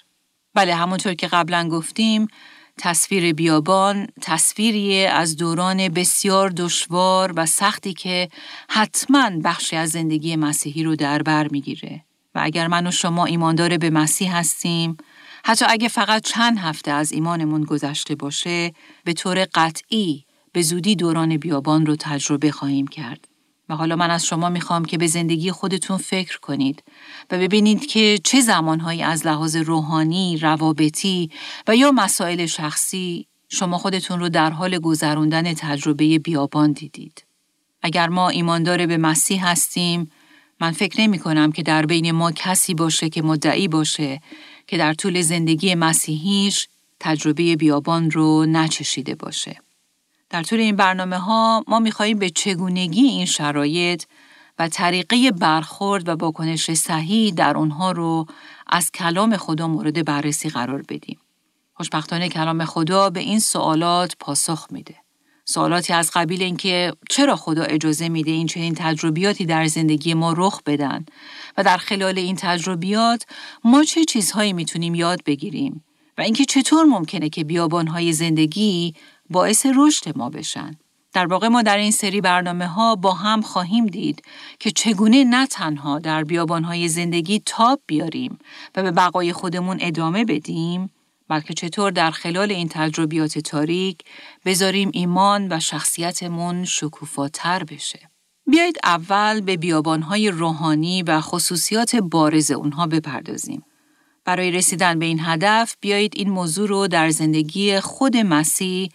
بله 0.54 0.74
همونطور 0.74 1.14
که 1.14 1.26
قبلا 1.26 1.68
گفتیم 1.68 2.28
تصویر 2.78 3.32
بیابان 3.32 4.06
تصویری 4.20 5.06
از 5.06 5.36
دوران 5.36 5.88
بسیار 5.88 6.50
دشوار 6.50 7.32
و 7.36 7.46
سختی 7.46 7.94
که 7.94 8.28
حتما 8.68 9.30
بخشی 9.44 9.76
از 9.76 9.90
زندگی 9.90 10.36
مسیحی 10.36 10.84
رو 10.84 10.96
در 10.96 11.22
بر 11.22 11.48
می‌گیره. 11.48 12.04
و 12.34 12.40
اگر 12.42 12.66
من 12.66 12.86
و 12.86 12.90
شما 12.90 13.24
ایماندار 13.24 13.78
به 13.78 13.90
مسیح 13.90 14.36
هستیم، 14.36 14.96
حتی 15.44 15.64
اگه 15.68 15.88
فقط 15.88 16.22
چند 16.24 16.58
هفته 16.58 16.90
از 16.90 17.12
ایمانمون 17.12 17.64
گذشته 17.64 18.14
باشه، 18.14 18.72
به 19.04 19.12
طور 19.12 19.46
قطعی 19.54 20.24
به 20.52 20.62
زودی 20.62 20.96
دوران 20.96 21.36
بیابان 21.36 21.86
رو 21.86 21.96
تجربه 21.96 22.52
خواهیم 22.52 22.86
کرد. 22.86 23.28
و 23.68 23.76
حالا 23.76 23.96
من 23.96 24.10
از 24.10 24.26
شما 24.26 24.48
می‌خوام 24.48 24.84
که 24.84 24.98
به 24.98 25.06
زندگی 25.06 25.50
خودتون 25.50 25.96
فکر 25.96 26.38
کنید 26.40 26.82
و 27.30 27.38
ببینید 27.38 27.86
که 27.86 28.18
چه 28.24 28.40
زمانهایی 28.40 29.02
از 29.02 29.26
لحاظ 29.26 29.56
روحانی، 29.56 30.36
روابطی 30.36 31.30
و 31.68 31.76
یا 31.76 31.92
مسائل 31.92 32.46
شخصی 32.46 33.26
شما 33.48 33.78
خودتون 33.78 34.20
رو 34.20 34.28
در 34.28 34.50
حال 34.50 34.78
گذراندن 34.78 35.54
تجربه 35.54 36.18
بیابان 36.18 36.72
دیدید. 36.72 37.24
اگر 37.82 38.08
ما 38.08 38.28
ایماندار 38.28 38.86
به 38.86 38.96
مسیح 38.96 39.48
هستیم، 39.48 40.10
من 40.60 40.70
فکر 40.72 41.00
نمی 41.00 41.18
کنم 41.18 41.52
که 41.52 41.62
در 41.62 41.86
بین 41.86 42.10
ما 42.10 42.32
کسی 42.32 42.74
باشه 42.74 43.08
که 43.08 43.22
مدعی 43.22 43.68
باشه 43.68 44.20
که 44.66 44.76
در 44.76 44.94
طول 44.94 45.22
زندگی 45.22 45.74
مسیحیش 45.74 46.68
تجربه 47.00 47.56
بیابان 47.56 48.10
رو 48.10 48.46
نچشیده 48.46 49.14
باشه. 49.14 49.60
در 50.36 50.42
طول 50.42 50.60
این 50.60 50.76
برنامه 50.76 51.18
ها 51.18 51.64
ما 51.68 51.78
میخواییم 51.78 52.18
به 52.18 52.30
چگونگی 52.30 53.02
این 53.02 53.26
شرایط 53.26 54.04
و 54.58 54.68
طریقه 54.68 55.30
برخورد 55.30 56.08
و 56.08 56.12
واکنش 56.12 56.70
صحیح 56.70 57.34
در 57.34 57.56
اونها 57.56 57.92
رو 57.92 58.26
از 58.66 58.92
کلام 58.92 59.36
خدا 59.36 59.68
مورد 59.68 60.04
بررسی 60.04 60.48
قرار 60.48 60.82
بدیم. 60.82 61.18
خوشبختانه 61.74 62.28
کلام 62.28 62.64
خدا 62.64 63.10
به 63.10 63.20
این 63.20 63.40
سوالات 63.40 64.16
پاسخ 64.20 64.66
میده. 64.70 64.94
سوالاتی 65.44 65.92
از 65.92 66.10
قبیل 66.14 66.42
اینکه 66.42 66.92
چرا 67.10 67.36
خدا 67.36 67.62
اجازه 67.62 68.08
میده 68.08 68.30
این 68.30 68.46
چنین 68.46 68.74
تجربیاتی 68.74 69.46
در 69.46 69.66
زندگی 69.66 70.14
ما 70.14 70.34
رخ 70.36 70.62
بدن 70.66 71.06
و 71.56 71.62
در 71.62 71.76
خلال 71.76 72.18
این 72.18 72.36
تجربیات 72.36 73.26
ما 73.64 73.84
چه 73.84 74.04
چیزهایی 74.04 74.52
می‌تونیم 74.52 74.94
یاد 74.94 75.24
بگیریم 75.24 75.84
و 76.18 76.20
اینکه 76.20 76.44
چطور 76.44 76.84
ممکنه 76.84 77.28
که 77.28 77.44
بیابانهای 77.44 78.12
زندگی 78.12 78.94
باعث 79.30 79.66
رشد 79.76 80.18
ما 80.18 80.30
بشن. 80.30 80.76
در 81.12 81.26
واقع 81.26 81.48
ما 81.48 81.62
در 81.62 81.78
این 81.78 81.90
سری 81.90 82.20
برنامه 82.20 82.66
ها 82.66 82.94
با 82.94 83.12
هم 83.12 83.40
خواهیم 83.40 83.86
دید 83.86 84.22
که 84.58 84.70
چگونه 84.70 85.24
نه 85.24 85.46
تنها 85.46 85.98
در 85.98 86.24
بیابانهای 86.24 86.88
زندگی 86.88 87.42
تاب 87.46 87.80
بیاریم 87.86 88.38
و 88.76 88.82
به 88.82 88.90
بقای 88.90 89.32
خودمون 89.32 89.78
ادامه 89.80 90.24
بدیم 90.24 90.90
بلکه 91.28 91.54
چطور 91.54 91.90
در 91.90 92.10
خلال 92.10 92.50
این 92.50 92.68
تجربیات 92.68 93.38
تاریک 93.38 93.98
بذاریم 94.44 94.90
ایمان 94.92 95.52
و 95.52 95.60
شخصیتمون 95.60 96.64
شکوفاتر 96.64 97.64
بشه. 97.64 98.10
بیایید 98.46 98.78
اول 98.84 99.40
به 99.40 99.56
بیابانهای 99.56 100.30
روحانی 100.30 101.02
و 101.02 101.20
خصوصیات 101.20 101.96
بارز 101.96 102.50
اونها 102.50 102.86
بپردازیم. 102.86 103.62
برای 104.24 104.50
رسیدن 104.50 104.98
به 104.98 105.06
این 105.06 105.20
هدف 105.22 105.76
بیایید 105.80 106.12
این 106.16 106.30
موضوع 106.30 106.68
رو 106.68 106.88
در 106.88 107.10
زندگی 107.10 107.80
خود 107.80 108.16
مسیح 108.16 108.88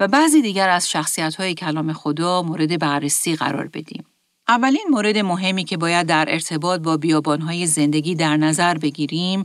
و 0.00 0.08
بعضی 0.08 0.42
دیگر 0.42 0.68
از 0.68 0.90
شخصیت 0.90 1.52
کلام 1.52 1.92
خدا 1.92 2.42
مورد 2.42 2.78
بررسی 2.78 3.36
قرار 3.36 3.66
بدیم. 3.66 4.04
اولین 4.48 4.86
مورد 4.90 5.18
مهمی 5.18 5.64
که 5.64 5.76
باید 5.76 6.06
در 6.06 6.24
ارتباط 6.28 6.80
با 6.80 6.96
بیابانهای 6.96 7.66
زندگی 7.66 8.14
در 8.14 8.36
نظر 8.36 8.78
بگیریم 8.78 9.44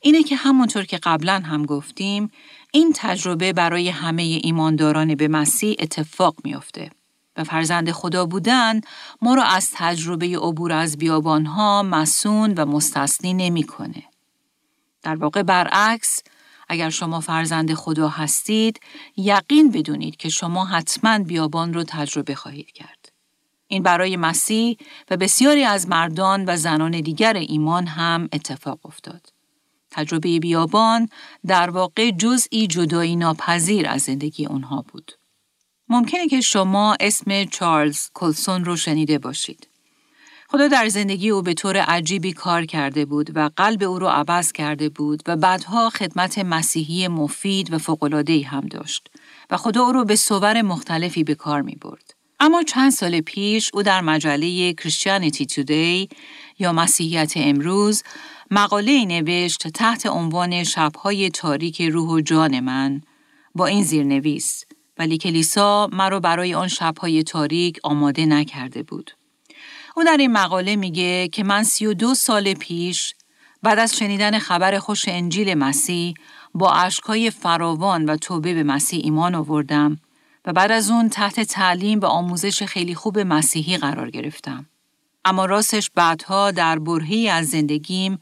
اینه 0.00 0.22
که 0.22 0.36
همونطور 0.36 0.84
که 0.84 0.98
قبلا 1.02 1.42
هم 1.44 1.66
گفتیم 1.66 2.30
این 2.72 2.92
تجربه 2.96 3.52
برای 3.52 3.88
همه 3.88 4.22
ایمانداران 4.22 5.14
به 5.14 5.28
مسیح 5.28 5.76
اتفاق 5.78 6.34
میافته 6.44 6.90
و 7.36 7.44
فرزند 7.44 7.90
خدا 7.90 8.26
بودن 8.26 8.80
ما 9.22 9.34
را 9.34 9.42
از 9.42 9.70
تجربه 9.74 10.38
عبور 10.38 10.72
از 10.72 10.98
بیابانها 10.98 11.82
مسون 11.82 12.54
و 12.54 12.64
مستثنی 12.66 13.34
نمی‌کنه. 13.34 14.02
در 15.02 15.14
واقع 15.14 15.42
برعکس 15.42 16.22
اگر 16.68 16.90
شما 16.90 17.20
فرزند 17.20 17.74
خدا 17.74 18.08
هستید 18.08 18.80
یقین 19.16 19.70
بدونید 19.70 20.16
که 20.16 20.28
شما 20.28 20.64
حتما 20.64 21.18
بیابان 21.18 21.74
رو 21.74 21.84
تجربه 21.84 22.34
خواهید 22.34 22.72
کرد. 22.72 23.12
این 23.68 23.82
برای 23.82 24.16
مسیح 24.16 24.76
و 25.10 25.16
بسیاری 25.16 25.64
از 25.64 25.88
مردان 25.88 26.44
و 26.48 26.56
زنان 26.56 27.00
دیگر 27.00 27.36
ایمان 27.36 27.86
هم 27.86 28.28
اتفاق 28.32 28.78
افتاد. 28.84 29.32
تجربه 29.90 30.38
بیابان 30.38 31.08
در 31.46 31.70
واقع 31.70 32.10
جزئی 32.10 32.66
جدایی 32.66 33.16
ناپذیر 33.16 33.88
از 33.88 34.02
زندگی 34.02 34.46
اونها 34.46 34.84
بود. 34.88 35.12
ممکنه 35.88 36.28
که 36.28 36.40
شما 36.40 36.96
اسم 37.00 37.44
چارلز 37.44 38.08
کلسون 38.14 38.64
رو 38.64 38.76
شنیده 38.76 39.18
باشید. 39.18 39.68
خدا 40.52 40.68
در 40.68 40.88
زندگی 40.88 41.30
او 41.30 41.42
به 41.42 41.54
طور 41.54 41.76
عجیبی 41.76 42.32
کار 42.32 42.64
کرده 42.64 43.04
بود 43.04 43.36
و 43.36 43.50
قلب 43.56 43.82
او 43.82 43.98
را 43.98 44.12
عوض 44.12 44.52
کرده 44.52 44.88
بود 44.88 45.22
و 45.26 45.36
بعدها 45.36 45.90
خدمت 45.90 46.38
مسیحی 46.38 47.08
مفید 47.08 47.72
و 47.72 47.78
فوق‌العاده‌ای 47.78 48.42
هم 48.42 48.60
داشت 48.60 49.10
و 49.50 49.56
خدا 49.56 49.82
او 49.82 49.92
را 49.92 50.04
به 50.04 50.16
صور 50.16 50.62
مختلفی 50.62 51.24
به 51.24 51.34
کار 51.34 51.62
می 51.62 51.76
برد. 51.76 52.14
اما 52.40 52.62
چند 52.62 52.90
سال 52.90 53.20
پیش 53.20 53.70
او 53.74 53.82
در 53.82 54.00
مجله 54.00 54.72
Christianity 54.72 55.44
Today 55.54 56.16
یا 56.58 56.72
مسیحیت 56.72 57.32
امروز 57.36 58.02
مقاله 58.50 59.04
نوشت 59.04 59.68
تحت 59.68 60.06
عنوان 60.06 60.64
شبهای 60.64 61.30
تاریک 61.30 61.82
روح 61.82 62.08
و 62.08 62.20
جان 62.20 62.60
من 62.60 63.00
با 63.54 63.66
این 63.66 63.84
زیرنویس 63.84 64.64
ولی 64.98 65.18
کلیسا 65.18 65.88
مرا 65.92 66.20
برای 66.20 66.54
آن 66.54 66.68
شبهای 66.68 67.22
تاریک 67.22 67.80
آماده 67.82 68.26
نکرده 68.26 68.82
بود. 68.82 69.10
او 69.96 70.04
در 70.04 70.16
این 70.16 70.32
مقاله 70.32 70.76
میگه 70.76 71.28
که 71.28 71.44
من 71.44 71.62
سی 71.62 71.86
و 71.86 71.94
دو 71.94 72.14
سال 72.14 72.54
پیش 72.54 73.14
بعد 73.62 73.78
از 73.78 73.96
شنیدن 73.96 74.38
خبر 74.38 74.78
خوش 74.78 75.08
انجیل 75.08 75.54
مسیح 75.54 76.14
با 76.54 76.72
اشکای 76.72 77.30
فراوان 77.30 78.04
و 78.04 78.16
توبه 78.16 78.54
به 78.54 78.62
مسیح 78.62 79.00
ایمان 79.04 79.34
آوردم 79.34 79.98
و 80.44 80.52
بعد 80.52 80.72
از 80.72 80.90
اون 80.90 81.08
تحت 81.08 81.40
تعلیم 81.40 82.00
و 82.00 82.04
آموزش 82.04 82.62
خیلی 82.62 82.94
خوب 82.94 83.18
مسیحی 83.18 83.76
قرار 83.76 84.10
گرفتم. 84.10 84.66
اما 85.24 85.46
راستش 85.46 85.90
بعدها 85.94 86.50
در 86.50 86.78
برهی 86.78 87.28
از 87.28 87.48
زندگیم 87.48 88.18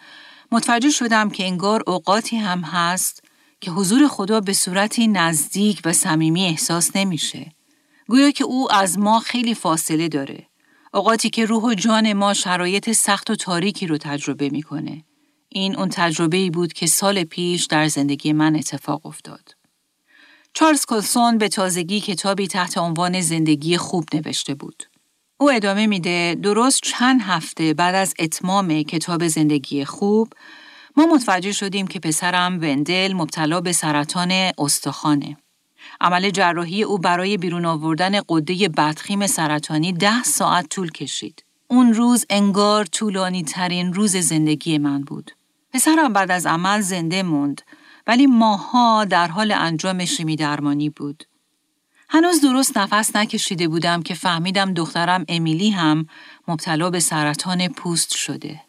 متوجه 0.53 0.91
شدم 0.91 1.31
که 1.31 1.45
انگار 1.45 1.83
اوقاتی 1.87 2.37
هم 2.37 2.61
هست 2.61 3.25
که 3.61 3.71
حضور 3.71 4.09
خدا 4.09 4.41
به 4.41 4.53
صورتی 4.53 5.09
نزدیک 5.09 5.81
و 5.85 5.93
صمیمی 5.93 6.47
احساس 6.47 6.97
نمیشه. 6.97 7.53
گویا 8.09 8.31
که 8.31 8.45
او 8.45 8.73
از 8.73 8.99
ما 8.99 9.21
خیلی 9.21 9.55
فاصله 9.55 10.09
داره. 10.09 10.50
اوقاتی 10.95 11.31
که 11.31 11.45
روح 11.45 11.63
و 11.63 11.75
جان 11.75 12.13
ما 12.13 12.35
شرایط 12.35 12.93
سخت 12.93 13.31
و 13.31 13.37
تاریکی 13.37 13.87
رو 13.87 13.99
تجربه 13.99 14.49
می‌کنه. 14.49 15.05
این 15.49 15.77
اون 15.77 15.89
تجربه 15.89 16.37
ای 16.37 16.51
بود 16.51 16.73
که 16.73 16.87
سال 16.87 17.25
پیش 17.25 17.65
در 17.65 17.89
زندگی 17.89 18.33
من 18.33 18.57
اتفاق 18.57 19.07
افتاد. 19.07 19.57
چارلز 20.55 20.87
کلسون 20.87 21.39
به 21.39 21.49
تازگی 21.49 22.01
کتابی 22.01 22.47
تحت 22.47 22.79
عنوان 22.79 23.21
زندگی 23.21 23.77
خوب 23.77 24.05
نوشته 24.15 24.55
بود. 24.55 24.83
او 25.37 25.51
ادامه 25.51 25.87
میده 25.87 26.37
درست 26.43 26.81
چند 26.83 27.21
هفته 27.23 27.75
بعد 27.75 27.95
از 27.95 28.15
اتمام 28.19 28.83
کتاب 28.83 29.29
زندگی 29.29 29.85
خوب 29.85 30.33
ما 30.97 31.07
متوجه 31.07 31.53
شدیم 31.53 31.87
که 31.87 32.01
پسرم 32.01 32.61
وندل 32.61 33.13
مبتلا 33.13 33.61
به 33.61 33.73
سرطان 33.73 34.53
استخوانه. 34.59 35.37
عمل 36.01 36.31
جراحی 36.31 36.83
او 36.83 36.99
برای 36.99 37.37
بیرون 37.37 37.65
آوردن 37.65 38.21
قده 38.29 38.69
بدخیم 38.69 39.27
سرطانی 39.27 39.93
ده 39.93 40.23
ساعت 40.23 40.69
طول 40.69 40.91
کشید. 40.91 41.45
اون 41.69 41.95
روز 41.95 42.27
انگار 42.31 42.85
طولانی 42.85 43.43
ترین 43.43 43.93
روز 43.93 44.17
زندگی 44.17 44.79
من 44.79 45.03
بود. 45.03 45.31
پسرم 45.73 46.13
بعد 46.13 46.31
از 46.31 46.47
عمل 46.47 46.81
زنده 46.81 47.23
موند 47.23 47.63
ولی 48.07 48.27
ماها 48.27 49.05
در 49.05 49.29
حال 49.29 49.53
انجام 49.53 50.05
شیمی 50.05 50.37
درمانی 50.37 50.91
بود. 50.91 51.25
هنوز 52.09 52.41
درست 52.41 52.79
نفس 52.79 53.17
نکشیده 53.17 53.69
بودم 53.69 54.03
که 54.03 54.15
فهمیدم 54.15 54.75
دخترم 54.75 55.25
امیلی 55.29 55.71
هم 55.71 56.07
مبتلا 56.49 56.91
به 56.91 57.01
سرطان 57.01 57.69
پوست 57.69 58.17
شده. 58.17 58.61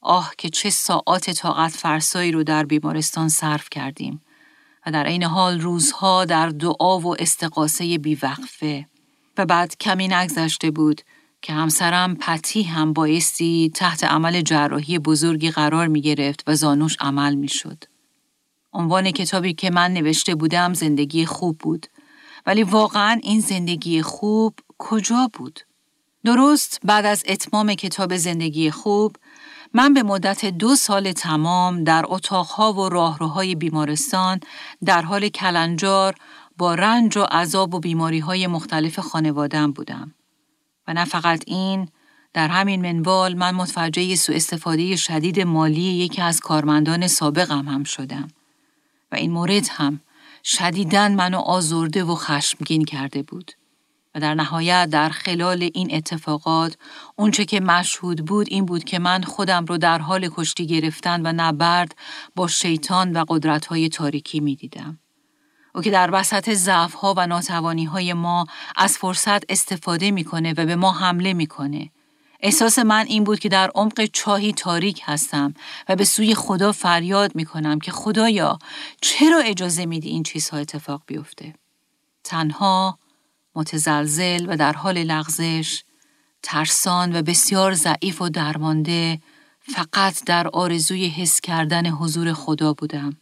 آه 0.00 0.32
که 0.38 0.48
چه 0.48 0.70
ساعات 0.70 1.30
طاقت 1.30 1.70
فرسایی 1.70 2.32
رو 2.32 2.44
در 2.44 2.64
بیمارستان 2.64 3.28
صرف 3.28 3.70
کردیم 3.70 4.22
و 4.86 4.90
در 4.90 5.04
این 5.04 5.22
حال 5.22 5.60
روزها 5.60 6.24
در 6.24 6.48
دعا 6.48 6.98
و 6.98 7.22
استقاسه 7.22 7.98
بیوقفه 7.98 8.86
و 9.38 9.46
بعد 9.46 9.76
کمی 9.78 10.08
نگذشته 10.08 10.70
بود 10.70 11.02
که 11.42 11.52
همسرم 11.52 12.14
پتی 12.14 12.62
هم 12.62 12.92
بایستی 12.92 13.70
تحت 13.74 14.04
عمل 14.04 14.40
جراحی 14.40 14.98
بزرگی 14.98 15.50
قرار 15.50 15.86
می 15.86 16.00
گرفت 16.00 16.44
و 16.46 16.54
زانوش 16.54 16.96
عمل 17.00 17.34
می 17.34 17.48
شد. 17.48 17.84
عنوان 18.72 19.10
کتابی 19.10 19.54
که 19.54 19.70
من 19.70 19.92
نوشته 19.92 20.34
بودم 20.34 20.74
زندگی 20.74 21.26
خوب 21.26 21.58
بود 21.58 21.86
ولی 22.46 22.62
واقعا 22.62 23.20
این 23.22 23.40
زندگی 23.40 24.02
خوب 24.02 24.54
کجا 24.78 25.30
بود؟ 25.32 25.60
درست 26.24 26.80
بعد 26.84 27.06
از 27.06 27.24
اتمام 27.28 27.74
کتاب 27.74 28.16
زندگی 28.16 28.70
خوب 28.70 29.16
من 29.74 29.94
به 29.94 30.02
مدت 30.02 30.44
دو 30.44 30.74
سال 30.74 31.12
تمام 31.12 31.84
در 31.84 32.04
اتاقها 32.08 32.72
و 32.72 32.88
راهروهای 32.88 33.54
بیمارستان 33.54 34.40
در 34.84 35.02
حال 35.02 35.28
کلنجار 35.28 36.14
با 36.56 36.74
رنج 36.74 37.16
و 37.16 37.22
عذاب 37.22 37.74
و 37.74 37.80
بیماری 37.80 38.18
های 38.18 38.46
مختلف 38.46 38.98
خانوادم 38.98 39.72
بودم. 39.72 40.14
و 40.88 40.94
نه 40.94 41.04
فقط 41.04 41.44
این، 41.46 41.88
در 42.32 42.48
همین 42.48 42.82
منوال 42.92 43.34
من 43.34 43.54
متوجه 43.54 44.14
سوء 44.14 44.36
استفاده 44.36 44.96
شدید 44.96 45.40
مالی 45.40 45.82
یکی 45.82 46.22
از 46.22 46.40
کارمندان 46.40 47.06
سابقم 47.06 47.68
هم 47.68 47.84
شدم. 47.84 48.28
و 49.12 49.16
این 49.16 49.30
مورد 49.30 49.68
هم 49.70 50.00
شدیدن 50.44 51.14
منو 51.14 51.38
آزرده 51.38 52.04
و 52.04 52.14
خشمگین 52.14 52.84
کرده 52.84 53.22
بود. 53.22 53.52
و 54.14 54.20
در 54.20 54.34
نهایت 54.34 54.88
در 54.90 55.08
خلال 55.08 55.70
این 55.74 55.94
اتفاقات 55.94 56.76
اونچه 57.16 57.44
که 57.44 57.60
مشهود 57.60 58.24
بود 58.24 58.46
این 58.50 58.66
بود 58.66 58.84
که 58.84 58.98
من 58.98 59.22
خودم 59.22 59.64
رو 59.64 59.78
در 59.78 59.98
حال 59.98 60.30
کشتی 60.36 60.66
گرفتن 60.66 61.26
و 61.26 61.32
نبرد 61.36 61.94
با 62.34 62.48
شیطان 62.48 63.12
و 63.12 63.24
قدرت‌های 63.28 63.88
تاریکی 63.88 64.40
می 64.40 64.56
دیدم. 64.56 64.98
او 65.74 65.82
که 65.82 65.90
در 65.90 66.10
وسط 66.12 66.50
ضعف‌ها 66.50 67.14
و 67.16 67.26
ناتوانی‌های 67.26 68.12
ما 68.12 68.46
از 68.76 68.98
فرصت 68.98 69.50
استفاده 69.50 70.10
می‌کنه 70.10 70.54
و 70.56 70.66
به 70.66 70.76
ما 70.76 70.92
حمله 70.92 71.32
می‌کنه. 71.32 71.90
احساس 72.40 72.78
من 72.78 73.06
این 73.06 73.24
بود 73.24 73.38
که 73.38 73.48
در 73.48 73.70
عمق 73.74 74.04
چاهی 74.04 74.52
تاریک 74.52 75.02
هستم 75.04 75.54
و 75.88 75.96
به 75.96 76.04
سوی 76.04 76.34
خدا 76.34 76.72
فریاد 76.72 77.34
می‌کنم 77.34 77.78
که 77.78 77.92
خدایا 77.92 78.58
چرا 79.00 79.38
اجازه 79.38 79.86
میدی 79.86 80.08
این 80.08 80.22
چیزها 80.22 80.58
اتفاق 80.58 81.02
بیفته؟ 81.06 81.54
تنها 82.24 82.98
متزلزل 83.60 84.46
و 84.48 84.56
در 84.56 84.72
حال 84.72 84.98
لغزش، 84.98 85.82
ترسان 86.42 87.16
و 87.16 87.22
بسیار 87.22 87.74
ضعیف 87.74 88.22
و 88.22 88.28
درمانده 88.28 89.20
فقط 89.60 90.24
در 90.24 90.48
آرزوی 90.48 91.08
حس 91.08 91.40
کردن 91.40 91.86
حضور 91.86 92.32
خدا 92.32 92.72
بودم. 92.72 93.16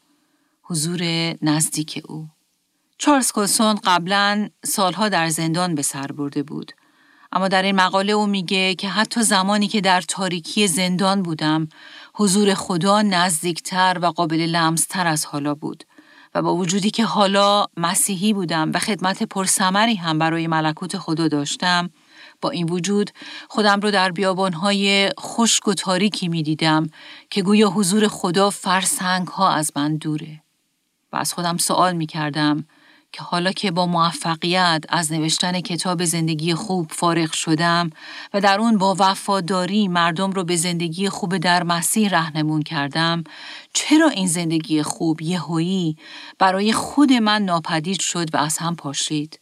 حضور 0.63 1.03
نزدیک 1.43 2.03
او. 2.09 2.29
چارلز 2.99 3.33
کلسون 3.33 3.75
قبلا 3.85 4.49
سالها 4.65 5.09
در 5.09 5.29
زندان 5.29 5.75
به 5.75 5.83
سر 5.83 6.07
برده 6.07 6.43
بود. 6.43 6.73
اما 7.33 7.49
در 7.49 7.63
این 7.63 7.77
مقاله 7.77 8.13
او 8.13 8.27
میگه 8.27 8.75
که 8.75 8.89
حتی 8.89 9.23
زمانی 9.23 9.69
که 9.69 9.81
در 9.81 10.01
تاریکی 10.01 10.69
زندان 10.69 11.23
بودم، 11.23 11.69
حضور 12.15 12.55
خدا 12.55 13.03
نزدیکتر 13.03 13.99
و 14.03 14.07
قابل 14.07 14.41
لمستر 14.41 15.07
از 15.07 15.27
حالا 15.27 15.55
بود 15.55 15.85
و 16.35 16.43
با 16.43 16.55
وجودی 16.55 16.91
که 16.91 17.05
حالا 17.05 17.67
مسیحی 17.77 18.33
بودم 18.33 18.71
و 18.75 18.79
خدمت 18.79 19.23
پرسمری 19.23 19.95
هم 19.95 20.19
برای 20.19 20.47
ملکوت 20.47 20.99
خدا 20.99 21.29
داشتم، 21.29 21.91
با 22.41 22.51
این 22.51 22.69
وجود 22.69 23.11
خودم 23.49 23.81
رو 23.81 23.91
در 23.91 24.11
بیابانهای 24.11 25.11
خشک 25.21 25.69
و 25.69 25.75
تاریکی 25.75 26.29
می 26.29 26.43
دیدم 26.43 26.87
که 27.31 27.43
گویا 27.43 27.71
حضور 27.71 28.09
خدا 28.09 28.51
فرسنگ 28.51 29.29
ها 29.29 29.51
از 29.51 29.73
من 29.77 29.97
دوره. 29.97 30.43
و 31.13 31.17
از 31.17 31.33
خودم 31.33 31.57
سوال 31.57 31.97
می 31.97 32.07
کردم 32.07 32.67
که 33.13 33.23
حالا 33.23 33.53
که 33.53 33.71
با 33.71 33.87
موفقیت 33.87 34.85
از 34.89 35.13
نوشتن 35.13 35.61
کتاب 35.61 36.05
زندگی 36.05 36.55
خوب 36.55 36.93
فارغ 36.93 37.33
شدم 37.33 37.91
و 38.35 38.41
در 38.41 38.61
اون 38.61 38.79
با 38.79 38.97
وفاداری 38.99 39.89
مردم 39.89 40.31
رو 40.31 40.45
به 40.45 40.57
زندگی 40.57 41.09
خوب 41.09 41.37
در 41.37 41.63
مسیح 41.63 42.11
رهنمون 42.11 42.63
کردم 42.63 43.25
چرا 43.81 44.09
این 44.09 44.27
زندگی 44.27 44.83
خوب 44.83 45.23
یهویی 45.23 45.97
برای 46.39 46.73
خود 46.73 47.13
من 47.13 47.43
ناپدید 47.43 48.01
شد 48.01 48.35
و 48.35 48.37
از 48.37 48.59
هم 48.59 48.77
پاشید 48.77 49.41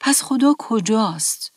پس 0.00 0.22
خدا 0.22 0.54
کجاست 0.58 1.52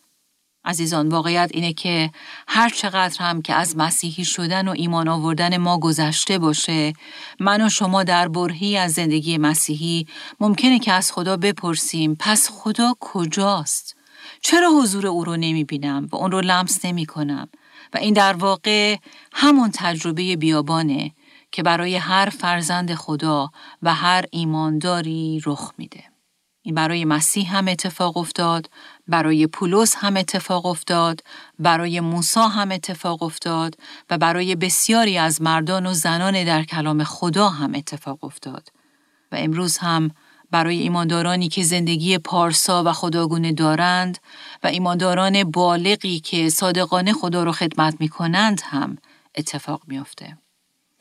عزیزان 0.65 1.09
واقعیت 1.09 1.49
اینه 1.53 1.73
که 1.73 2.11
هر 2.47 2.69
چقدر 2.69 3.19
هم 3.19 3.41
که 3.41 3.53
از 3.53 3.77
مسیحی 3.77 4.25
شدن 4.25 4.67
و 4.67 4.71
ایمان 4.71 5.07
آوردن 5.07 5.57
ما 5.57 5.79
گذشته 5.79 6.39
باشه 6.39 6.93
من 7.39 7.65
و 7.65 7.69
شما 7.69 8.03
در 8.03 8.27
برهی 8.27 8.77
از 8.77 8.93
زندگی 8.93 9.37
مسیحی 9.37 10.07
ممکنه 10.39 10.79
که 10.79 10.91
از 10.91 11.11
خدا 11.11 11.37
بپرسیم 11.37 12.15
پس 12.19 12.49
خدا 12.51 12.93
کجاست؟ 12.99 13.95
چرا 14.41 14.69
حضور 14.81 15.07
او 15.07 15.23
رو 15.23 15.35
نمی 15.35 15.63
بینم 15.63 16.07
و 16.11 16.15
اون 16.15 16.31
رو 16.31 16.41
لمس 16.41 16.85
نمی 16.85 17.05
کنم؟ 17.05 17.49
و 17.93 17.97
این 17.97 18.13
در 18.13 18.33
واقع 18.33 18.97
همون 19.33 19.71
تجربه 19.73 20.35
بیابانه 20.35 21.11
که 21.51 21.63
برای 21.63 21.95
هر 21.95 22.29
فرزند 22.29 22.93
خدا 22.93 23.49
و 23.81 23.93
هر 23.93 24.25
ایمانداری 24.31 25.41
رخ 25.45 25.71
میده. 25.77 26.03
این 26.63 26.75
برای 26.75 27.05
مسیح 27.05 27.55
هم 27.55 27.67
اتفاق 27.67 28.17
افتاد، 28.17 28.69
برای 29.07 29.47
پولس 29.47 29.95
هم 29.95 30.17
اتفاق 30.17 30.65
افتاد، 30.65 31.23
برای 31.59 31.99
موسی 31.99 32.39
هم 32.39 32.71
اتفاق 32.71 33.23
افتاد 33.23 33.75
و 34.09 34.17
برای 34.17 34.55
بسیاری 34.55 35.17
از 35.17 35.41
مردان 35.41 35.85
و 35.85 35.93
زنان 35.93 36.43
در 36.43 36.63
کلام 36.63 37.03
خدا 37.03 37.49
هم 37.49 37.75
اتفاق 37.75 38.23
افتاد. 38.23 38.69
و 39.31 39.35
امروز 39.35 39.77
هم 39.77 40.11
برای 40.51 40.79
ایماندارانی 40.79 41.49
که 41.49 41.63
زندگی 41.63 42.17
پارسا 42.17 42.83
و 42.83 42.93
خداگونه 42.93 43.51
دارند 43.51 44.17
و 44.63 44.67
ایمانداران 44.67 45.43
بالغی 45.43 46.19
که 46.19 46.49
صادقانه 46.49 47.13
خدا 47.13 47.43
رو 47.43 47.51
خدمت 47.51 47.95
می 47.99 48.09
کنند 48.09 48.61
هم 48.63 48.97
اتفاق 49.35 49.81
میافته. 49.87 50.37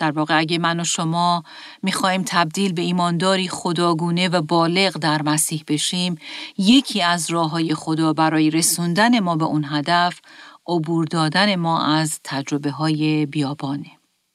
در 0.00 0.10
واقع 0.10 0.38
اگه 0.38 0.58
من 0.58 0.80
و 0.80 0.84
شما 0.84 1.42
می‌خواهیم 1.82 2.22
تبدیل 2.26 2.72
به 2.72 2.82
ایمانداری 2.82 3.48
خداگونه 3.48 4.28
و 4.28 4.42
بالغ 4.42 4.98
در 4.98 5.22
مسیح 5.22 5.64
بشیم، 5.68 6.18
یکی 6.58 7.02
از 7.02 7.30
راه 7.30 7.50
های 7.50 7.74
خدا 7.74 8.12
برای 8.12 8.50
رسوندن 8.50 9.20
ما 9.20 9.36
به 9.36 9.44
اون 9.44 9.64
هدف 9.68 10.20
عبور 10.66 11.04
دادن 11.04 11.56
ما 11.56 11.84
از 11.84 12.20
تجربه 12.24 12.70
های 12.70 13.26
بیابانه. 13.26 13.90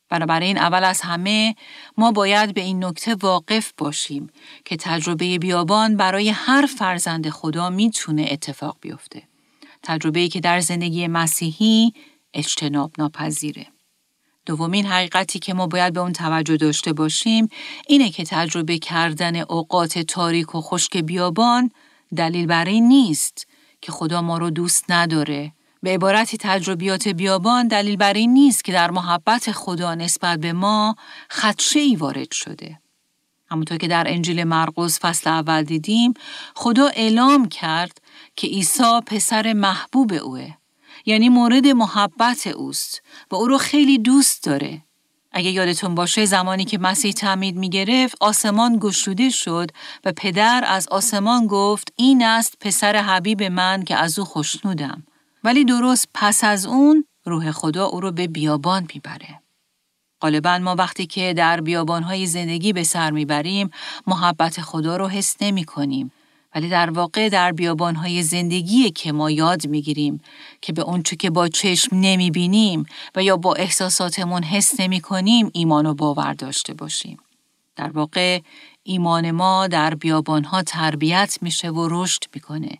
بنابراین 0.10 0.58
اول 0.58 0.84
از 0.84 1.01
همه 1.01 1.56
ما 1.97 2.12
باید 2.12 2.54
به 2.54 2.62
این 2.62 2.86
نکته 2.86 3.15
واقف 3.15 3.71
باشیم 3.78 4.30
که 4.65 4.78
تجربه 4.78 5.38
بیابان 5.38 5.97
برای 5.97 6.30
هر 6.30 6.65
فرزند 6.78 7.30
خدا 7.30 7.69
می‌تونه 7.69 8.28
اتفاق 8.32 8.78
بیفته. 8.82 9.23
تجربه 9.84 10.28
که 10.28 10.39
در 10.39 10.60
زندگی 10.60 11.08
مسیحی 11.08 11.93
اجتناب 12.34 12.91
ناپذیره. 12.97 13.67
دومین 14.45 14.86
حقیقتی 14.86 15.39
که 15.39 15.53
ما 15.53 15.67
باید 15.67 15.93
به 15.93 15.99
اون 15.99 16.13
توجه 16.13 16.58
داشته 16.58 16.93
باشیم 16.93 17.49
اینه 17.88 18.10
که 18.10 18.23
تجربه 18.23 18.77
کردن 18.77 19.36
اوقات 19.36 19.99
تاریک 19.99 20.55
و 20.55 20.62
خشک 20.62 20.97
بیابان 20.97 21.71
دلیل 22.15 22.45
بر 22.45 22.65
این 22.65 22.88
نیست 22.88 23.47
که 23.81 23.91
خدا 23.91 24.21
ما 24.21 24.38
رو 24.38 24.49
دوست 24.49 24.86
نداره. 24.89 25.51
به 25.84 25.93
عبارتی 25.93 26.38
تجربیات 26.38 27.08
بیابان 27.08 27.67
دلیل 27.67 27.95
بر 27.95 28.13
این 28.13 28.34
نیست 28.34 28.63
که 28.63 28.71
در 28.71 28.91
محبت 28.91 29.51
خدا 29.51 29.95
نسبت 29.95 30.39
به 30.39 30.53
ما 30.53 30.95
خدشه 31.29 31.79
ای 31.79 31.95
وارد 31.95 32.31
شده. 32.31 32.79
همونطور 33.47 33.77
که 33.77 33.88
در 33.88 34.03
انجیل 34.08 34.43
مرقس 34.43 34.99
فصل 34.99 35.29
اول 35.29 35.63
دیدیم 35.63 36.13
خدا 36.55 36.88
اعلام 36.88 37.47
کرد 37.47 38.01
که 38.36 38.47
عیسی 38.47 39.01
پسر 39.05 39.53
محبوب 39.53 40.13
اوه 40.13 40.53
یعنی 41.06 41.30
مورد 41.30 41.68
محبت 41.68 42.48
اوست 42.48 43.02
و 43.32 43.36
او 43.36 43.48
رو 43.48 43.58
خیلی 43.58 43.98
دوست 43.98 44.44
داره. 44.44 44.82
اگه 45.32 45.50
یادتون 45.50 45.96
باشه 45.96 46.26
زمانی 46.26 46.65
که 46.65 46.78
مسیح 46.78 47.12
تعمید 47.12 47.56
می 47.56 47.70
گرفت 47.70 48.18
آسمان 48.20 48.78
گشوده 48.80 49.30
شد 49.30 49.72
و 50.06 50.13
پدر 50.18 50.63
از 50.68 50.88
آسمان 50.88 51.48
گفت 51.48 51.94
این 51.96 52.24
است 52.24 52.58
پسر 52.60 52.96
حبیب 52.96 53.44
من 53.44 53.84
که 53.84 53.96
از 53.96 54.20
او 54.20 54.26
خوشنودم. 54.26 55.04
ولی 55.44 55.65
درست 55.65 56.08
پس 56.13 56.44
از 56.44 56.65
اون 56.65 57.06
روح 57.26 57.52
خدا 57.52 57.86
او 57.86 58.02
رو 58.02 58.12
به 58.12 58.28
بیابان 58.28 58.88
می‌بره. 58.94 59.41
غالبا 60.22 60.58
ما 60.58 60.76
وقتی 60.76 61.06
که 61.06 61.34
در 61.34 61.62
بیابانهای 61.62 62.26
زندگی 62.26 62.74
به 62.74 62.84
سر 62.84 63.12
می‌بریم 63.12 63.70
محبت 64.08 64.62
خدا 64.62 64.98
رو 64.98 65.08
حس 65.08 65.36
نمی 65.41 65.63
کنیم 65.63 66.12
ولی 66.56 66.70
در 66.70 66.89
واقع 66.89 67.30
در 67.30 67.52
بیابانهای 67.52 68.24
زندگی 68.24 68.91
که 68.91 69.12
ما 69.12 69.32
یاد 69.32 69.68
می‌گیریم 69.68 70.22
که 70.62 70.74
به 70.74 70.82
اونچه 70.82 71.15
که 71.15 71.30
با 71.30 71.48
چشم 71.48 71.96
نمی 71.96 72.32
بینیم 72.32 72.86
و 73.15 73.24
یا 73.24 73.38
با 73.38 73.54
احساساتمون 73.54 74.44
حس 74.44 74.80
نمی 74.80 75.02
کنیم 75.02 75.50
ایمان 75.54 75.86
و 75.86 75.94
باور 75.94 76.34
داشته 76.34 76.74
باشیم. 76.74 77.18
در 77.76 77.89
واقع 77.89 78.39
ایمان 78.84 79.32
ما 79.32 79.68
در 79.68 79.96
بیابانها 79.96 80.63
تربیت 80.63 81.38
میشه 81.41 81.70
و 81.70 81.88
رشد 81.91 82.24
می‌کنه 82.34 82.80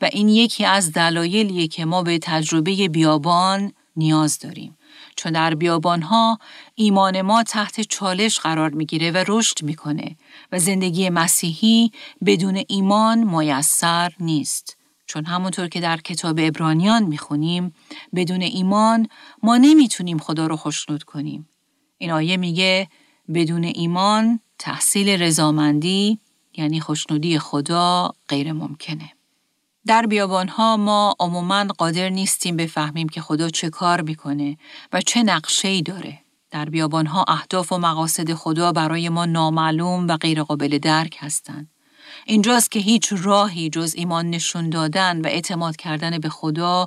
و 0.00 0.08
این 0.12 0.28
یکی 0.28 0.64
از 0.64 0.92
دلایلیه 0.92 1.68
که 1.68 1.84
ما 1.84 2.02
به 2.02 2.18
تجربه 2.22 2.88
بیابان 2.88 3.72
نیاز 3.96 4.38
داریم. 4.38 4.76
چون 5.16 5.32
در 5.32 5.54
بیابانها 5.54 6.38
ایمان 6.74 7.22
ما 7.22 7.42
تحت 7.42 7.80
چالش 7.80 8.38
قرار 8.38 8.70
می‌گیره 8.70 9.10
و 9.10 9.24
رشد 9.28 9.62
می‌کنه 9.62 10.16
و 10.52 10.58
زندگی 10.58 11.10
مسیحی 11.10 11.92
بدون 12.26 12.62
ایمان 12.68 13.24
میسر 13.24 14.12
نیست. 14.20 14.76
چون 15.06 15.24
همونطور 15.24 15.68
که 15.68 15.80
در 15.80 15.96
کتاب 15.96 16.38
ابرانیان 16.38 17.02
می‌خونیم 17.02 17.74
بدون 18.14 18.42
ایمان 18.42 19.08
ما 19.42 19.56
نمی‌تونیم 19.56 20.18
خدا 20.18 20.46
رو 20.46 20.56
خوشنود 20.56 21.02
کنیم. 21.02 21.48
این 21.98 22.10
آیه 22.10 22.36
میگه 22.36 22.88
بدون 23.34 23.64
ایمان 23.64 24.40
تحصیل 24.58 25.08
رضامندی 25.08 26.18
یعنی 26.56 26.80
خوشنودی 26.80 27.38
خدا 27.38 28.12
غیر 28.28 28.52
ممکنه. 28.52 29.12
در 29.86 30.06
بیابانها 30.06 30.76
ما 30.76 31.14
عموما 31.20 31.64
قادر 31.64 32.08
نیستیم 32.08 32.56
بفهمیم 32.56 33.08
که 33.08 33.20
خدا 33.20 33.48
چه 33.50 33.70
کار 33.70 34.00
می‌کنه 34.00 34.56
و 34.92 35.00
چه 35.00 35.22
نقشه 35.22 35.68
ای 35.68 35.82
داره. 35.82 36.18
در 36.50 36.64
بیابانها 36.64 37.24
اهداف 37.28 37.72
و 37.72 37.78
مقاصد 37.78 38.34
خدا 38.34 38.72
برای 38.72 39.08
ما 39.08 39.26
نامعلوم 39.26 40.08
و 40.08 40.16
غیرقابل 40.16 40.78
درک 40.78 41.16
هستند. 41.20 41.70
اینجاست 42.26 42.70
که 42.70 42.78
هیچ 42.78 43.12
راهی 43.12 43.70
جز 43.70 43.94
ایمان 43.96 44.30
نشون 44.30 44.70
دادن 44.70 45.20
و 45.20 45.26
اعتماد 45.26 45.76
کردن 45.76 46.18
به 46.18 46.28
خدا 46.28 46.86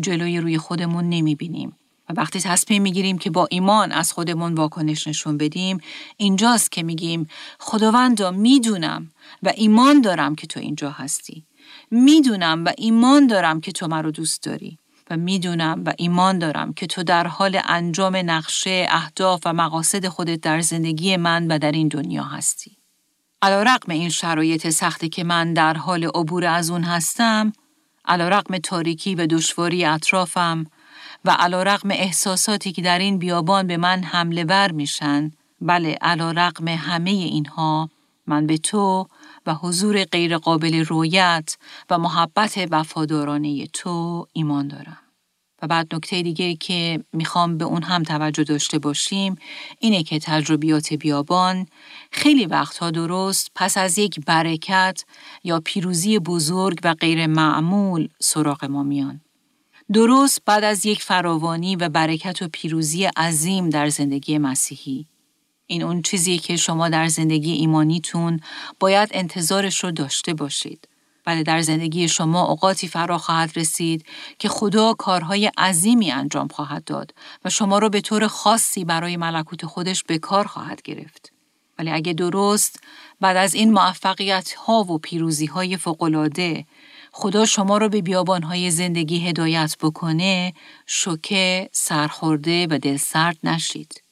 جلوی 0.00 0.40
روی 0.40 0.58
خودمون 0.58 1.08
نمی 1.08 1.34
بینیم. 1.34 1.76
و 2.08 2.12
وقتی 2.16 2.40
تصمیم 2.40 2.82
می‌گیریم 2.82 3.18
که 3.18 3.30
با 3.30 3.48
ایمان 3.50 3.92
از 3.92 4.12
خودمون 4.12 4.54
واکنش 4.54 5.06
نشون 5.06 5.36
بدیم 5.36 5.78
اینجاست 6.16 6.72
که 6.72 6.82
میگیم 6.82 7.28
خداوندا 7.58 8.30
می‌دونم 8.30 9.10
و 9.42 9.52
ایمان 9.56 10.00
دارم 10.00 10.34
که 10.34 10.46
تو 10.46 10.60
اینجا 10.60 10.90
هستی 10.90 11.46
می‌دونم 11.90 12.64
و 12.64 12.72
ایمان 12.78 13.26
دارم 13.26 13.60
که 13.60 13.72
تو 13.72 13.86
مرا 13.86 14.10
دوست 14.10 14.42
داری 14.42 14.78
و 15.10 15.16
می‌دونم 15.16 15.82
و 15.86 15.92
ایمان 15.98 16.38
دارم 16.38 16.72
که 16.72 16.86
تو 16.86 17.02
در 17.02 17.26
حال 17.26 17.60
انجام 17.64 18.16
نقشه 18.16 18.86
اهداف 18.90 19.40
و 19.44 19.52
مقاصد 19.52 20.08
خودت 20.08 20.40
در 20.40 20.60
زندگی 20.60 21.16
من 21.16 21.46
و 21.46 21.58
در 21.58 21.72
این 21.72 21.88
دنیا 21.88 22.22
هستی. 22.22 22.76
علا 23.42 23.62
رقم 23.62 23.92
این 23.92 24.08
شرایط 24.08 24.68
سختی 24.68 25.08
که 25.08 25.24
من 25.24 25.54
در 25.54 25.74
حال 25.74 26.04
عبور 26.04 26.44
از 26.44 26.70
اون 26.70 26.82
هستم، 26.82 27.52
علا 28.04 28.28
رقم 28.28 28.58
تاریکی 28.58 29.14
و 29.14 29.26
دشواری 29.26 29.84
اطرافم 29.84 30.66
و 31.24 31.30
علا 31.30 31.62
رقم 31.62 31.90
احساساتی 31.90 32.72
که 32.72 32.82
در 32.82 32.98
این 32.98 33.18
بیابان 33.18 33.66
به 33.66 33.76
من 33.76 34.02
حمله 34.02 34.44
بر 34.44 34.72
میشن، 34.72 35.30
بله 35.60 35.98
علا 36.00 36.30
رقم 36.30 36.68
همه 36.68 37.10
اینها 37.10 37.90
من 38.26 38.46
به 38.46 38.58
تو 38.58 39.08
و 39.46 39.54
حضور 39.54 40.04
غیرقابل 40.04 40.84
رویت 40.84 41.56
و 41.90 41.98
محبت 41.98 42.68
وفادارانه 42.70 43.66
تو 43.66 44.26
ایمان 44.32 44.68
دارم. 44.68 44.98
و 45.62 45.66
بعد 45.66 45.94
نکته 45.94 46.22
دیگه 46.22 46.54
که 46.54 47.04
می‌خوام 47.12 47.58
به 47.58 47.64
اون 47.64 47.82
هم 47.82 48.02
توجه 48.02 48.44
داشته 48.44 48.78
باشیم 48.78 49.36
اینه 49.78 50.02
که 50.02 50.18
تجربیات 50.18 50.92
بیابان 50.92 51.66
خیلی 52.10 52.46
وقتها 52.46 52.90
درست 52.90 53.50
پس 53.54 53.78
از 53.78 53.98
یک 53.98 54.20
برکت 54.26 55.04
یا 55.44 55.60
پیروزی 55.64 56.18
بزرگ 56.18 56.78
و 56.84 56.94
غیر 56.94 57.26
معمول 57.26 58.08
سراغ 58.20 58.64
ما 58.64 58.82
میان. 58.82 59.20
درست 59.92 60.42
بعد 60.46 60.64
از 60.64 60.86
یک 60.86 61.02
فراوانی 61.02 61.76
و 61.76 61.88
برکت 61.88 62.42
و 62.42 62.48
پیروزی 62.52 63.04
عظیم 63.04 63.70
در 63.70 63.88
زندگی 63.88 64.38
مسیحی 64.38 65.06
این 65.66 65.82
اون 65.82 66.02
چیزی 66.02 66.38
که 66.38 66.56
شما 66.56 66.88
در 66.88 67.08
زندگی 67.08 67.52
ایمانیتون 67.52 68.40
باید 68.80 69.08
انتظارش 69.12 69.84
رو 69.84 69.90
داشته 69.90 70.34
باشید. 70.34 70.88
بله 71.24 71.42
در 71.42 71.60
زندگی 71.60 72.08
شما 72.08 72.46
اوقاتی 72.46 72.88
فرا 72.88 73.18
خواهد 73.18 73.52
رسید 73.56 74.06
که 74.38 74.48
خدا 74.48 74.94
کارهای 74.94 75.50
عظیمی 75.58 76.10
انجام 76.10 76.48
خواهد 76.48 76.84
داد 76.84 77.14
و 77.44 77.50
شما 77.50 77.78
رو 77.78 77.88
به 77.88 78.00
طور 78.00 78.26
خاصی 78.26 78.84
برای 78.84 79.16
ملکوت 79.16 79.66
خودش 79.66 80.04
به 80.04 80.18
کار 80.18 80.46
خواهد 80.46 80.82
گرفت. 80.82 81.32
ولی 81.78 81.90
اگه 81.90 82.12
درست 82.12 82.80
بعد 83.20 83.36
از 83.36 83.54
این 83.54 83.72
موفقیت 83.72 84.52
ها 84.52 84.82
و 84.82 84.98
پیروزی 84.98 85.46
های 85.46 85.76
فوقلاده 85.76 86.66
خدا 87.12 87.46
شما 87.46 87.78
رو 87.78 87.88
به 87.88 88.02
بیابان 88.02 88.42
های 88.42 88.70
زندگی 88.70 89.28
هدایت 89.28 89.76
بکنه 89.82 90.52
شوکه، 90.86 91.68
سرخورده 91.72 92.66
و 92.70 92.78
دلسرد 92.78 93.38
نشید. 93.44 94.05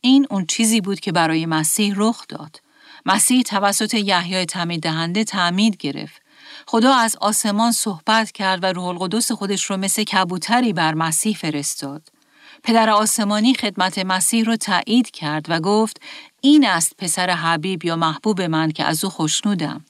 این 0.00 0.26
اون 0.30 0.46
چیزی 0.46 0.80
بود 0.80 1.00
که 1.00 1.12
برای 1.12 1.46
مسیح 1.46 1.94
رخ 1.96 2.26
داد. 2.28 2.60
مسیح 3.06 3.42
توسط 3.42 3.94
یحیای 3.94 4.46
تعمید 4.46 4.82
دهنده 4.82 5.24
تعمید 5.24 5.76
گرفت. 5.76 6.22
خدا 6.66 6.94
از 6.94 7.16
آسمان 7.20 7.72
صحبت 7.72 8.32
کرد 8.32 8.64
و 8.64 8.66
روح 8.66 8.84
القدس 8.84 9.32
خودش 9.32 9.64
رو 9.64 9.76
مثل 9.76 10.04
کبوتری 10.04 10.72
بر 10.72 10.94
مسیح 10.94 11.36
فرستاد. 11.36 12.02
پدر 12.62 12.90
آسمانی 12.90 13.54
خدمت 13.54 13.98
مسیح 13.98 14.44
رو 14.44 14.56
تایید 14.56 15.10
کرد 15.10 15.46
و 15.48 15.60
گفت 15.60 16.00
این 16.40 16.66
است 16.66 16.96
پسر 16.98 17.30
حبیب 17.30 17.84
یا 17.84 17.96
محبوب 17.96 18.42
من 18.42 18.70
که 18.70 18.84
از 18.84 19.04
او 19.04 19.10
خوشنودم. 19.10 19.84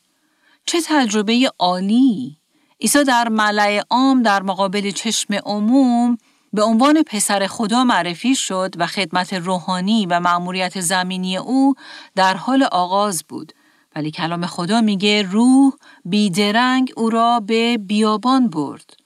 چه 0.66 0.78
تجربه 0.86 1.50
عالی! 1.58 2.36
عیسی 2.80 3.04
در 3.04 3.28
ملع 3.28 3.82
عام 3.90 4.22
در 4.22 4.42
مقابل 4.42 4.90
چشم 4.90 5.34
عموم 5.34 6.18
به 6.52 6.62
عنوان 6.62 7.02
پسر 7.02 7.46
خدا 7.46 7.84
معرفی 7.84 8.34
شد 8.34 8.74
و 8.78 8.86
خدمت 8.86 9.32
روحانی 9.32 10.06
و 10.06 10.20
مأموریت 10.20 10.80
زمینی 10.80 11.36
او 11.36 11.74
در 12.16 12.34
حال 12.34 12.62
آغاز 12.62 13.24
بود. 13.28 13.52
ولی 13.96 14.10
کلام 14.10 14.46
خدا 14.46 14.80
میگه 14.80 15.22
روح 15.22 15.72
بیدرنگ 16.04 16.92
او 16.96 17.10
را 17.10 17.40
به 17.40 17.78
بیابان 17.78 18.48
برد. 18.48 18.96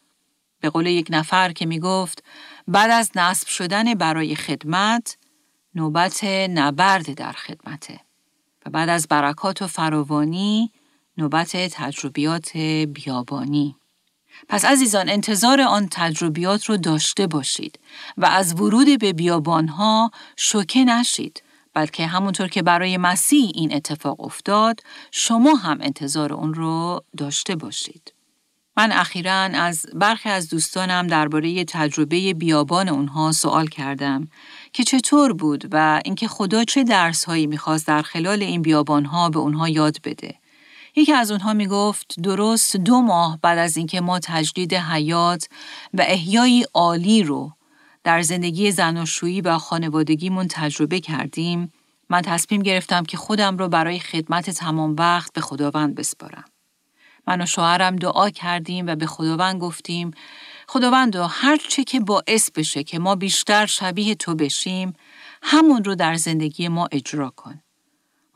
به 0.61 0.71
قول 0.71 0.87
یک 0.87 1.07
نفر 1.11 1.53
که 1.53 1.67
می‌گفت 1.67 2.25
بعد 2.69 2.91
از 2.91 3.11
نصب 3.15 3.49
شدن 3.49 3.95
برای 3.95 4.37
خدمت 4.37 5.17
نوبت 5.75 6.25
نبرد 6.25 7.15
در 7.15 7.33
خدمته 7.33 8.01
و 8.67 8.71
بعد 8.71 8.89
از 8.89 9.09
برکات 9.09 9.63
و 9.63 9.67
فراوانی 9.67 10.73
نوبت 11.19 11.57
تجربیات 11.57 12.57
بیابانی. 12.93 13.77
پس 14.49 14.65
عزیزان 14.65 15.09
انتظار 15.09 15.61
آن 15.61 15.89
تجربیات 15.91 16.65
رو 16.65 16.77
داشته 16.77 17.27
باشید 17.27 17.79
و 18.17 18.27
از 18.27 18.61
ورود 18.61 18.99
به 19.01 19.13
بیابانها 19.13 20.11
شوکه 20.37 20.85
نشید 20.85 21.43
بلکه 21.75 22.07
همونطور 22.07 22.49
که 22.49 22.63
برای 22.63 22.97
مسیح 22.97 23.51
این 23.55 23.75
اتفاق 23.75 24.21
افتاد 24.21 24.81
شما 25.11 25.55
هم 25.55 25.79
انتظار 25.81 26.33
اون 26.33 26.55
رو 26.55 27.05
داشته 27.17 27.57
باشید. 27.57 28.13
من 28.77 28.93
اخیرا 28.93 29.33
از 29.35 29.87
برخی 29.95 30.29
از 30.29 30.49
دوستانم 30.49 31.07
درباره 31.07 31.65
تجربه 31.65 32.35
بیابان 32.35 32.89
اونها 32.89 33.33
سوال 33.33 33.67
کردم 33.67 34.29
که 34.73 34.85
چطور 34.85 35.33
بود 35.33 35.69
و 35.73 36.01
اینکه 36.05 36.29
خدا 36.29 36.65
چه 36.65 36.85
درس 36.85 37.25
هایی 37.25 37.47
می‌خواست 37.47 37.87
در 37.87 38.03
خلال 38.03 38.43
این 38.43 38.63
بیابان 38.63 39.05
ها 39.05 39.31
به 39.31 39.39
اونها 39.39 39.69
یاد 39.69 39.97
بده. 40.05 40.35
یکی 40.97 41.13
از 41.13 41.31
اونها 41.31 41.53
می‌گفت 41.53 42.21
درست 42.21 42.77
دو 42.77 43.01
ماه 43.01 43.39
بعد 43.43 43.59
از 43.59 43.77
اینکه 43.77 44.01
ما 44.01 44.19
تجدید 44.19 44.75
حیات 44.75 45.49
و 45.95 46.05
احیای 46.07 46.67
عالی 46.75 47.23
رو 47.23 47.53
در 48.05 48.23
زندگی 48.23 48.71
زناشویی 48.71 49.41
و 49.41 49.59
خانوادگیمون 49.59 50.47
تجربه 50.51 51.01
کردیم 51.01 51.73
من 52.09 52.23
تصمیم 52.23 52.63
گرفتم 52.63 53.03
که 53.03 53.17
خودم 53.17 53.57
رو 53.57 53.69
برای 53.69 53.99
خدمت 53.99 54.51
تمام 54.51 54.97
وقت 54.99 55.33
به 55.33 55.41
خداوند 55.41 55.95
بسپارم. 55.95 56.45
من 57.27 57.41
و 57.41 57.47
شوهرم 57.47 57.97
دعا 57.97 58.31
کردیم 58.31 58.87
و 58.87 58.97
به 58.97 59.07
خداوند 59.07 59.61
گفتیم 59.61 60.11
خداوند 60.69 61.17
هر 61.17 61.57
چه 61.57 61.85
که 61.85 62.01
باعث 62.01 62.51
بشه 62.51 62.85
که 62.85 62.99
ما 62.99 63.15
بیشتر 63.15 63.67
شبیه 63.67 64.15
تو 64.15 64.35
بشیم 64.35 64.93
همون 65.43 65.85
رو 65.85 65.95
در 65.95 66.15
زندگی 66.15 66.69
ما 66.69 66.89
اجرا 66.93 67.31
کن. 67.31 67.61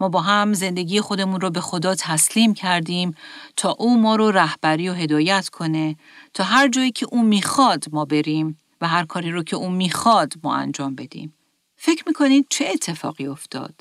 ما 0.01 0.09
با 0.09 0.21
هم 0.21 0.53
زندگی 0.53 1.01
خودمون 1.01 1.41
رو 1.41 1.51
به 1.51 1.61
خدا 1.61 1.95
تسلیم 1.95 2.55
کردیم 2.55 3.15
تا 3.57 3.77
او 3.79 4.01
ما 4.01 4.17
رو 4.17 4.31
رهبری 4.31 4.89
و 4.89 4.95
هدایت 4.95 5.49
کنه 5.49 5.97
تا 6.35 6.45
هر 6.45 6.69
جایی 6.69 6.93
که 6.93 7.07
او 7.11 7.23
می‌خواد 7.23 7.85
ما 7.93 8.05
بریم 8.05 8.59
و 8.81 8.89
هر 8.89 9.05
کاری 9.05 9.31
رو 9.31 9.43
که 9.43 9.57
او 9.57 9.71
می‌خواد 9.71 10.33
ما 10.43 10.57
انجام 10.57 10.95
بدیم. 10.95 11.35
فکر 11.77 12.05
می‌کنید 12.07 12.47
چه 12.51 12.69
اتفاقی 12.73 13.27
افتاد؟ 13.27 13.75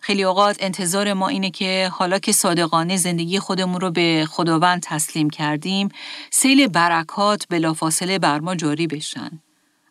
خیلی 0.00 0.22
اوقات 0.22 0.56
انتظار 0.60 1.12
ما 1.12 1.28
اینه 1.28 1.50
که 1.50 1.90
حالا 1.92 2.18
که 2.18 2.32
صادقانه 2.32 2.96
زندگی 2.96 3.38
خودمون 3.38 3.80
رو 3.80 3.90
به 3.90 4.26
خداوند 4.30 4.82
تسلیم 4.82 5.30
کردیم، 5.30 5.88
سیل 6.30 6.66
برکات 6.66 7.46
بلافاصله 7.50 8.18
بر 8.18 8.38
ما 8.38 8.54
جاری 8.54 8.86
بشن. 8.86 9.30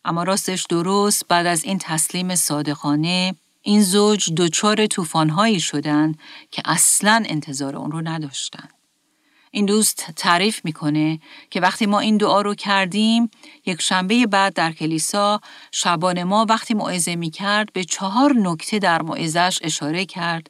اما 0.05 0.23
راستش 0.23 0.65
درست 0.69 1.27
بعد 1.27 1.45
از 1.45 1.63
این 1.63 1.77
تسلیم 1.77 2.35
صادقانه 2.35 3.35
این 3.67 3.81
زوج 3.81 4.33
دچار 4.37 4.87
طوفانهایی 4.87 5.59
شدن 5.59 6.15
که 6.51 6.61
اصلا 6.65 7.23
انتظار 7.25 7.75
اون 7.75 7.91
رو 7.91 8.01
نداشتن. 8.01 8.67
این 9.51 9.65
دوست 9.65 10.07
تعریف 10.15 10.65
می‌کنه 10.65 11.19
که 11.49 11.61
وقتی 11.61 11.85
ما 11.85 11.99
این 11.99 12.17
دعا 12.17 12.41
رو 12.41 12.55
کردیم 12.55 13.29
یک 13.65 13.81
شنبه 13.81 14.25
بعد 14.25 14.53
در 14.53 14.71
کلیسا 14.71 15.41
شبان 15.71 16.23
ما 16.23 16.45
وقتی 16.49 16.73
موعظه 16.73 17.15
می‌کرد 17.15 17.73
به 17.73 17.83
چهار 17.83 18.33
نکته 18.33 18.79
در 18.79 19.01
موعظش 19.01 19.59
اشاره 19.61 20.05
کرد 20.05 20.49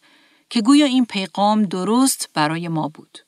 که 0.50 0.62
گویا 0.62 0.86
این 0.86 1.06
پیغام 1.06 1.64
درست 1.64 2.30
برای 2.34 2.68
ما 2.68 2.88
بود. 2.88 3.20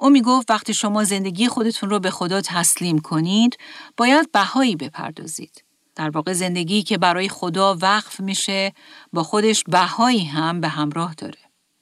او 0.00 0.10
می 0.10 0.22
گفت 0.22 0.50
وقتی 0.50 0.74
شما 0.74 1.04
زندگی 1.04 1.48
خودتون 1.48 1.90
رو 1.90 1.98
به 1.98 2.10
خدا 2.10 2.40
تسلیم 2.40 2.98
کنید 2.98 3.56
باید 3.96 4.32
بهایی 4.32 4.76
بپردازید. 4.76 5.67
در 5.98 6.10
واقع 6.10 6.32
زندگی 6.32 6.82
که 6.82 6.98
برای 6.98 7.28
خدا 7.28 7.78
وقف 7.80 8.20
میشه 8.20 8.72
با 9.12 9.22
خودش 9.22 9.64
بهایی 9.68 10.24
هم 10.24 10.60
به 10.60 10.68
همراه 10.68 11.14
داره. 11.14 11.38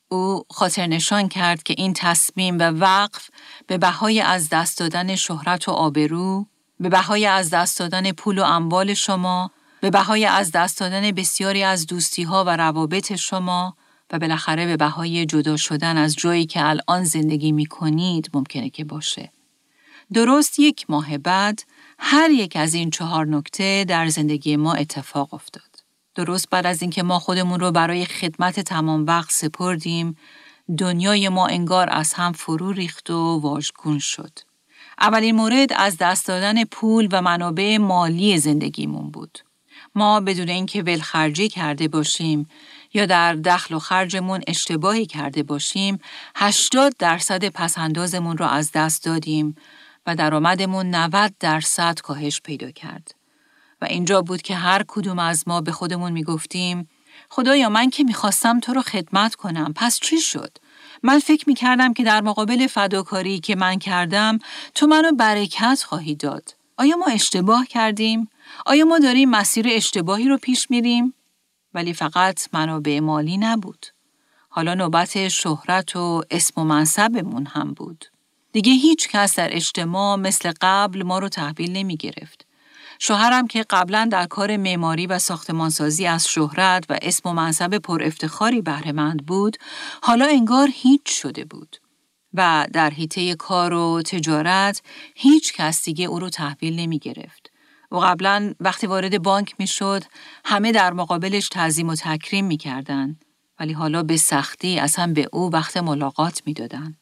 او 0.08 0.42
خاطر 0.50 0.86
نشان 0.86 1.28
کرد 1.28 1.62
که 1.62 1.74
این 1.78 1.92
تصمیم 1.92 2.58
و 2.58 2.62
وقف 2.62 3.28
به 3.66 3.78
بهای 3.78 4.20
از 4.20 4.48
دست 4.48 4.78
دادن 4.78 5.16
شهرت 5.16 5.68
و 5.68 5.72
آبرو، 5.72 6.46
به 6.80 6.88
بهای 6.88 7.26
از 7.26 7.50
دست 7.50 7.78
دادن 7.78 8.12
پول 8.12 8.38
و 8.38 8.42
اموال 8.42 8.94
شما، 8.94 9.50
به 9.80 9.90
بهای 9.90 10.24
از 10.24 10.52
دست 10.52 10.80
دادن 10.80 11.10
بسیاری 11.10 11.62
از 11.62 11.86
دوستی 11.86 12.22
ها 12.22 12.44
و 12.44 12.56
روابط 12.56 13.14
شما 13.14 13.76
و 14.12 14.18
بالاخره 14.18 14.66
به 14.66 14.76
بهای 14.76 15.26
جدا 15.26 15.56
شدن 15.56 15.96
از 15.96 16.16
جایی 16.16 16.46
که 16.46 16.68
الان 16.68 17.04
زندگی 17.04 17.52
می 17.52 17.66
کنید 17.66 18.30
ممکنه 18.34 18.70
که 18.70 18.84
باشه. 18.84 19.32
درست 20.12 20.58
یک 20.58 20.86
ماه 20.88 21.18
بعد 21.18 21.62
هر 21.98 22.30
یک 22.30 22.56
از 22.56 22.74
این 22.74 22.90
چهار 22.90 23.26
نکته 23.26 23.84
در 23.88 24.08
زندگی 24.08 24.56
ما 24.56 24.74
اتفاق 24.74 25.34
افتاد. 25.34 25.62
درست 26.14 26.50
بعد 26.50 26.66
از 26.66 26.82
اینکه 26.82 27.02
ما 27.02 27.18
خودمون 27.18 27.60
رو 27.60 27.70
برای 27.70 28.04
خدمت 28.04 28.60
تمام 28.60 29.06
وقت 29.06 29.32
سپردیم، 29.32 30.16
دنیای 30.78 31.28
ما 31.28 31.46
انگار 31.46 31.88
از 31.90 32.14
هم 32.14 32.32
فرو 32.32 32.72
ریخت 32.72 33.10
و 33.10 33.38
واژگون 33.38 33.98
شد. 33.98 34.38
اولین 35.00 35.36
مورد 35.36 35.72
از 35.76 35.96
دست 35.98 36.26
دادن 36.26 36.64
پول 36.64 37.08
و 37.12 37.22
منابع 37.22 37.76
مالی 37.76 38.38
زندگیمون 38.38 39.10
بود. 39.10 39.38
ما 39.94 40.20
بدون 40.20 40.48
اینکه 40.48 40.82
ولخرجی 40.82 41.48
کرده 41.48 41.88
باشیم 41.88 42.48
یا 42.94 43.06
در 43.06 43.34
دخل 43.34 43.74
و 43.74 43.78
خرجمون 43.78 44.40
اشتباهی 44.46 45.06
کرده 45.06 45.42
باشیم 45.42 45.98
80 46.36 46.96
درصد 46.98 47.48
پسندازمون 47.48 48.36
را 48.36 48.48
از 48.48 48.72
دست 48.72 49.04
دادیم 49.04 49.56
و 50.06 50.16
درآمدمون 50.16 50.94
90 50.94 51.34
درصد 51.40 52.00
کاهش 52.00 52.40
پیدا 52.40 52.70
کرد. 52.70 53.14
و 53.80 53.84
اینجا 53.84 54.22
بود 54.22 54.42
که 54.42 54.54
هر 54.54 54.84
کدوم 54.88 55.18
از 55.18 55.48
ما 55.48 55.60
به 55.60 55.72
خودمون 55.72 56.12
می‌گفتیم 56.12 56.88
خدایا 57.28 57.68
من 57.68 57.90
که 57.90 58.04
می‌خواستم 58.04 58.60
تو 58.60 58.72
رو 58.72 58.82
خدمت 58.82 59.34
کنم 59.34 59.72
پس 59.76 60.00
چی 60.00 60.20
شد؟ 60.20 60.58
من 61.02 61.18
فکر 61.18 61.44
می‌کردم 61.46 61.92
که 61.92 62.04
در 62.04 62.20
مقابل 62.20 62.66
فداکاری 62.66 63.40
که 63.40 63.56
من 63.56 63.78
کردم 63.78 64.38
تو 64.74 64.86
منو 64.86 65.12
برکت 65.12 65.82
خواهی 65.86 66.14
داد. 66.14 66.56
آیا 66.76 66.96
ما 66.96 67.06
اشتباه 67.06 67.66
کردیم؟ 67.66 68.28
آیا 68.66 68.84
ما 68.84 68.98
داریم 68.98 69.30
مسیر 69.30 69.66
اشتباهی 69.70 70.28
رو 70.28 70.38
پیش 70.38 70.70
میریم؟ 70.70 71.14
ولی 71.74 71.92
فقط 71.92 72.48
منابع 72.52 73.00
مالی 73.00 73.36
نبود. 73.36 73.86
حالا 74.48 74.74
نوبت 74.74 75.28
شهرت 75.28 75.96
و 75.96 76.22
اسم 76.30 76.60
و 76.60 76.64
منصبمون 76.64 77.46
هم 77.46 77.74
بود. 77.74 78.04
دیگه 78.56 78.72
هیچ 78.72 79.08
کس 79.08 79.36
در 79.36 79.56
اجتماع 79.56 80.16
مثل 80.16 80.52
قبل 80.60 81.02
ما 81.02 81.18
رو 81.18 81.28
تحویل 81.28 81.72
نمی 81.72 81.96
گرفت. 81.96 82.46
شوهرم 82.98 83.46
که 83.46 83.64
قبلا 83.70 84.08
در 84.12 84.26
کار 84.26 84.56
معماری 84.56 85.06
و 85.06 85.18
ساختمانسازی 85.18 86.06
از 86.06 86.28
شهرت 86.28 86.84
و 86.88 86.98
اسم 87.02 87.28
و 87.28 87.32
منصب 87.32 87.78
پر 87.78 88.02
افتخاری 88.02 88.62
بهرهمند 88.62 89.26
بود، 89.26 89.56
حالا 90.02 90.26
انگار 90.26 90.68
هیچ 90.72 91.02
شده 91.06 91.44
بود. 91.44 91.76
و 92.34 92.66
در 92.72 92.90
حیطه 92.90 93.34
کار 93.34 93.72
و 93.72 94.02
تجارت 94.02 94.82
هیچ 95.14 95.52
کس 95.52 95.84
دیگه 95.84 96.04
او 96.04 96.18
رو 96.18 96.28
تحویل 96.28 96.80
نمی 96.80 96.98
گرفت. 96.98 97.50
و 97.90 97.96
قبلا 97.96 98.54
وقتی 98.60 98.86
وارد 98.86 99.22
بانک 99.22 99.54
می 99.58 99.66
شد 99.66 100.04
همه 100.44 100.72
در 100.72 100.92
مقابلش 100.92 101.48
تعظیم 101.48 101.88
و 101.88 101.94
تکریم 101.94 102.44
می 102.44 102.56
کردن. 102.56 103.16
ولی 103.60 103.72
حالا 103.72 104.02
به 104.02 104.16
سختی 104.16 104.78
اصلا 104.78 105.12
به 105.12 105.28
او 105.32 105.50
وقت 105.52 105.76
ملاقات 105.76 106.42
می 106.46 106.52
دادن. 106.52 106.96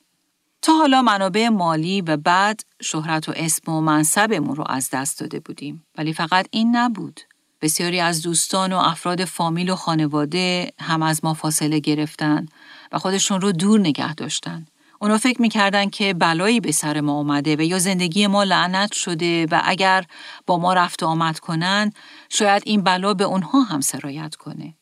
تا 0.64 0.72
حالا 0.72 1.02
منابع 1.02 1.48
مالی 1.48 2.00
و 2.00 2.16
بعد 2.16 2.60
شهرت 2.82 3.28
و 3.28 3.32
اسم 3.36 3.72
و 3.72 3.80
منصبمون 3.80 4.56
رو 4.56 4.64
از 4.68 4.90
دست 4.92 5.20
داده 5.20 5.40
بودیم. 5.40 5.86
ولی 5.98 6.12
فقط 6.12 6.46
این 6.50 6.76
نبود. 6.76 7.20
بسیاری 7.60 8.00
از 8.00 8.22
دوستان 8.22 8.72
و 8.72 8.76
افراد 8.76 9.24
فامیل 9.24 9.70
و 9.70 9.76
خانواده 9.76 10.72
هم 10.80 11.02
از 11.02 11.24
ما 11.24 11.34
فاصله 11.34 11.78
گرفتن 11.78 12.46
و 12.92 12.98
خودشون 12.98 13.40
رو 13.40 13.52
دور 13.52 13.80
نگه 13.80 14.14
داشتن. 14.14 14.66
اونا 15.00 15.18
فکر 15.18 15.42
می‌کردن 15.42 15.90
که 15.90 16.14
بلایی 16.14 16.60
به 16.60 16.72
سر 16.72 17.00
ما 17.00 17.12
اومده 17.12 17.56
و 17.56 17.60
یا 17.60 17.78
زندگی 17.78 18.26
ما 18.26 18.44
لعنت 18.44 18.92
شده 18.92 19.46
و 19.50 19.60
اگر 19.64 20.04
با 20.46 20.58
ما 20.58 20.74
رفت 20.74 21.02
و 21.02 21.06
آمد 21.06 21.38
کنن 21.38 21.92
شاید 22.28 22.62
این 22.66 22.82
بلا 22.82 23.14
به 23.14 23.24
اونها 23.24 23.62
هم 23.62 23.80
سرایت 23.80 24.34
کنه. 24.34 24.74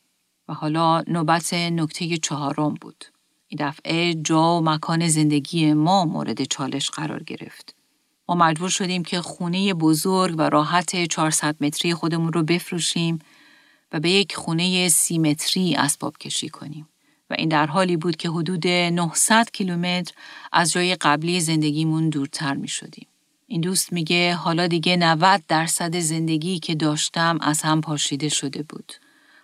و 0.47 0.53
حالا 0.53 1.01
نوبت 1.07 1.53
نکته 1.53 2.17
چهارم 2.17 2.73
بود. 2.73 3.05
این 3.53 3.69
دفعه 3.69 4.13
جا 4.13 4.57
و 4.57 4.61
مکان 4.63 5.07
زندگی 5.07 5.73
ما 5.73 6.05
مورد 6.05 6.43
چالش 6.43 6.89
قرار 6.89 7.23
گرفت. 7.23 7.75
ما 8.29 8.35
مجبور 8.35 8.69
شدیم 8.69 9.03
که 9.03 9.21
خونه 9.21 9.73
بزرگ 9.73 10.35
و 10.37 10.41
راحت 10.41 11.05
400 11.05 11.55
متری 11.59 11.93
خودمون 11.93 12.33
رو 12.33 12.43
بفروشیم 12.43 13.19
و 13.91 13.99
به 13.99 14.09
یک 14.09 14.35
خونه 14.35 14.89
سی 14.89 15.17
متری 15.17 15.75
اسباب 15.75 16.17
کشی 16.17 16.49
کنیم. 16.49 16.87
و 17.29 17.35
این 17.37 17.49
در 17.49 17.65
حالی 17.65 17.97
بود 17.97 18.15
که 18.15 18.29
حدود 18.29 18.67
900 18.67 19.51
کیلومتر 19.53 20.13
از 20.51 20.71
جای 20.71 20.95
قبلی 20.95 21.39
زندگیمون 21.39 22.09
دورتر 22.09 22.53
می 22.53 22.67
شدیم. 22.67 23.07
این 23.47 23.61
دوست 23.61 23.93
میگه 23.93 24.35
حالا 24.35 24.67
دیگه 24.67 24.97
90 24.97 25.43
درصد 25.47 25.99
زندگی 25.99 26.59
که 26.59 26.75
داشتم 26.75 27.37
از 27.41 27.61
هم 27.61 27.81
پاشیده 27.81 28.29
شده 28.29 28.63
بود. 28.63 28.93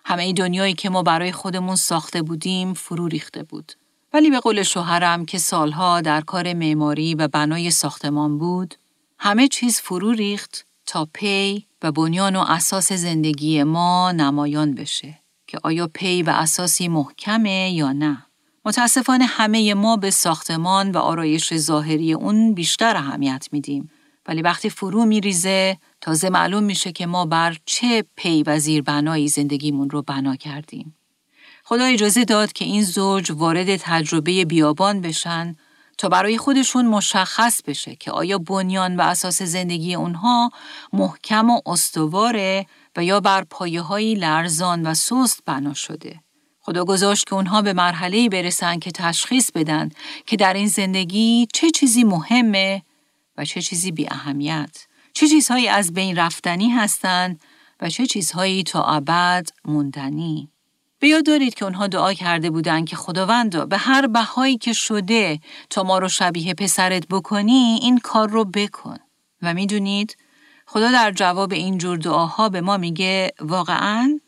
همه 0.04 0.32
دنیایی 0.32 0.74
که 0.74 0.90
ما 0.90 1.02
برای 1.02 1.32
خودمون 1.32 1.76
ساخته 1.76 2.22
بودیم 2.22 2.74
فرو 2.74 3.08
ریخته 3.08 3.42
بود. 3.42 3.72
ولی 4.12 4.30
به 4.30 4.40
قول 4.40 4.62
شوهرم 4.62 5.24
که 5.24 5.38
سالها 5.38 6.00
در 6.00 6.20
کار 6.20 6.54
معماری 6.54 7.14
و 7.14 7.28
بنای 7.28 7.70
ساختمان 7.70 8.38
بود، 8.38 8.74
همه 9.18 9.48
چیز 9.48 9.80
فرو 9.80 10.12
ریخت 10.12 10.66
تا 10.86 11.08
پی 11.14 11.66
و 11.82 11.92
بنیان 11.92 12.36
و 12.36 12.44
اساس 12.48 12.92
زندگی 12.92 13.62
ما 13.62 14.12
نمایان 14.12 14.74
بشه 14.74 15.18
که 15.46 15.58
آیا 15.62 15.90
پی 15.94 16.22
و 16.22 16.30
اساسی 16.30 16.88
محکمه 16.88 17.70
یا 17.72 17.92
نه. 17.92 18.26
متاسفانه 18.64 19.24
همه 19.24 19.74
ما 19.74 19.96
به 19.96 20.10
ساختمان 20.10 20.90
و 20.90 20.98
آرایش 20.98 21.54
ظاهری 21.54 22.12
اون 22.12 22.54
بیشتر 22.54 22.96
اهمیت 22.96 23.48
میدیم. 23.52 23.90
ولی 24.26 24.42
وقتی 24.42 24.70
فرو 24.70 25.04
میریزه 25.04 25.78
تازه 26.00 26.30
معلوم 26.30 26.62
میشه 26.62 26.92
که 26.92 27.06
ما 27.06 27.26
بر 27.26 27.56
چه 27.64 28.04
پی 28.16 28.42
و 28.42 28.58
زیربنایی 28.58 29.28
زندگیمون 29.28 29.90
رو 29.90 30.02
بنا 30.02 30.36
کردیم. 30.36 30.94
خدا 31.70 31.84
اجازه 31.84 32.24
داد 32.24 32.52
که 32.52 32.64
این 32.64 32.82
زوج 32.82 33.32
وارد 33.34 33.76
تجربه 33.76 34.44
بیابان 34.44 35.00
بشن 35.00 35.56
تا 35.98 36.08
برای 36.08 36.38
خودشون 36.38 36.86
مشخص 36.86 37.62
بشه 37.62 37.96
که 37.96 38.10
آیا 38.10 38.38
بنیان 38.38 38.96
و 38.96 39.00
اساس 39.00 39.42
زندگی 39.42 39.94
اونها 39.94 40.50
محکم 40.92 41.50
و 41.50 41.60
استواره 41.66 42.66
و 42.96 43.04
یا 43.04 43.20
بر 43.20 43.44
پایه 43.44 44.14
لرزان 44.18 44.86
و 44.86 44.94
سست 44.94 45.40
بنا 45.46 45.74
شده. 45.74 46.20
خدا 46.60 46.84
گذاشت 46.84 47.26
که 47.26 47.34
اونها 47.34 47.62
به 47.62 47.72
مرحله 47.72 48.28
برسن 48.28 48.78
که 48.78 48.90
تشخیص 48.90 49.50
بدن 49.52 49.88
که 50.26 50.36
در 50.36 50.52
این 50.52 50.68
زندگی 50.68 51.46
چه 51.52 51.70
چیزی 51.70 52.04
مهمه 52.04 52.82
و 53.36 53.44
چه 53.44 53.62
چیزی 53.62 53.92
بی 53.92 54.08
اهمیت. 54.10 54.86
چه 55.14 55.28
چیزهایی 55.28 55.68
از 55.68 55.94
بین 55.94 56.16
رفتنی 56.16 56.68
هستند 56.68 57.40
و 57.80 57.90
چه 57.90 58.06
چیزهایی 58.06 58.62
تا 58.62 58.84
ابد 58.84 59.48
موندنی. 59.64 60.50
به 61.00 61.08
یاد 61.08 61.26
دارید 61.26 61.54
که 61.54 61.64
اونها 61.64 61.86
دعا 61.86 62.12
کرده 62.14 62.50
بودند 62.50 62.88
که 62.88 62.96
خداوندا 62.96 63.66
به 63.66 63.76
هر 63.76 64.06
بهایی 64.06 64.58
که 64.58 64.72
شده 64.72 65.40
تا 65.70 65.82
ما 65.82 65.98
رو 65.98 66.08
شبیه 66.08 66.54
پسرت 66.54 67.08
بکنی 67.08 67.78
این 67.82 67.98
کار 67.98 68.28
رو 68.28 68.44
بکن. 68.44 68.96
و 69.42 69.54
می‌دونید 69.54 70.16
خدا 70.66 70.92
در 70.92 71.12
جواب 71.12 71.52
این 71.52 71.78
جور 71.78 71.98
دعاها 71.98 72.48
به 72.48 72.60
ما 72.60 72.76
میگه 72.76 73.32
واقعا 73.40 74.20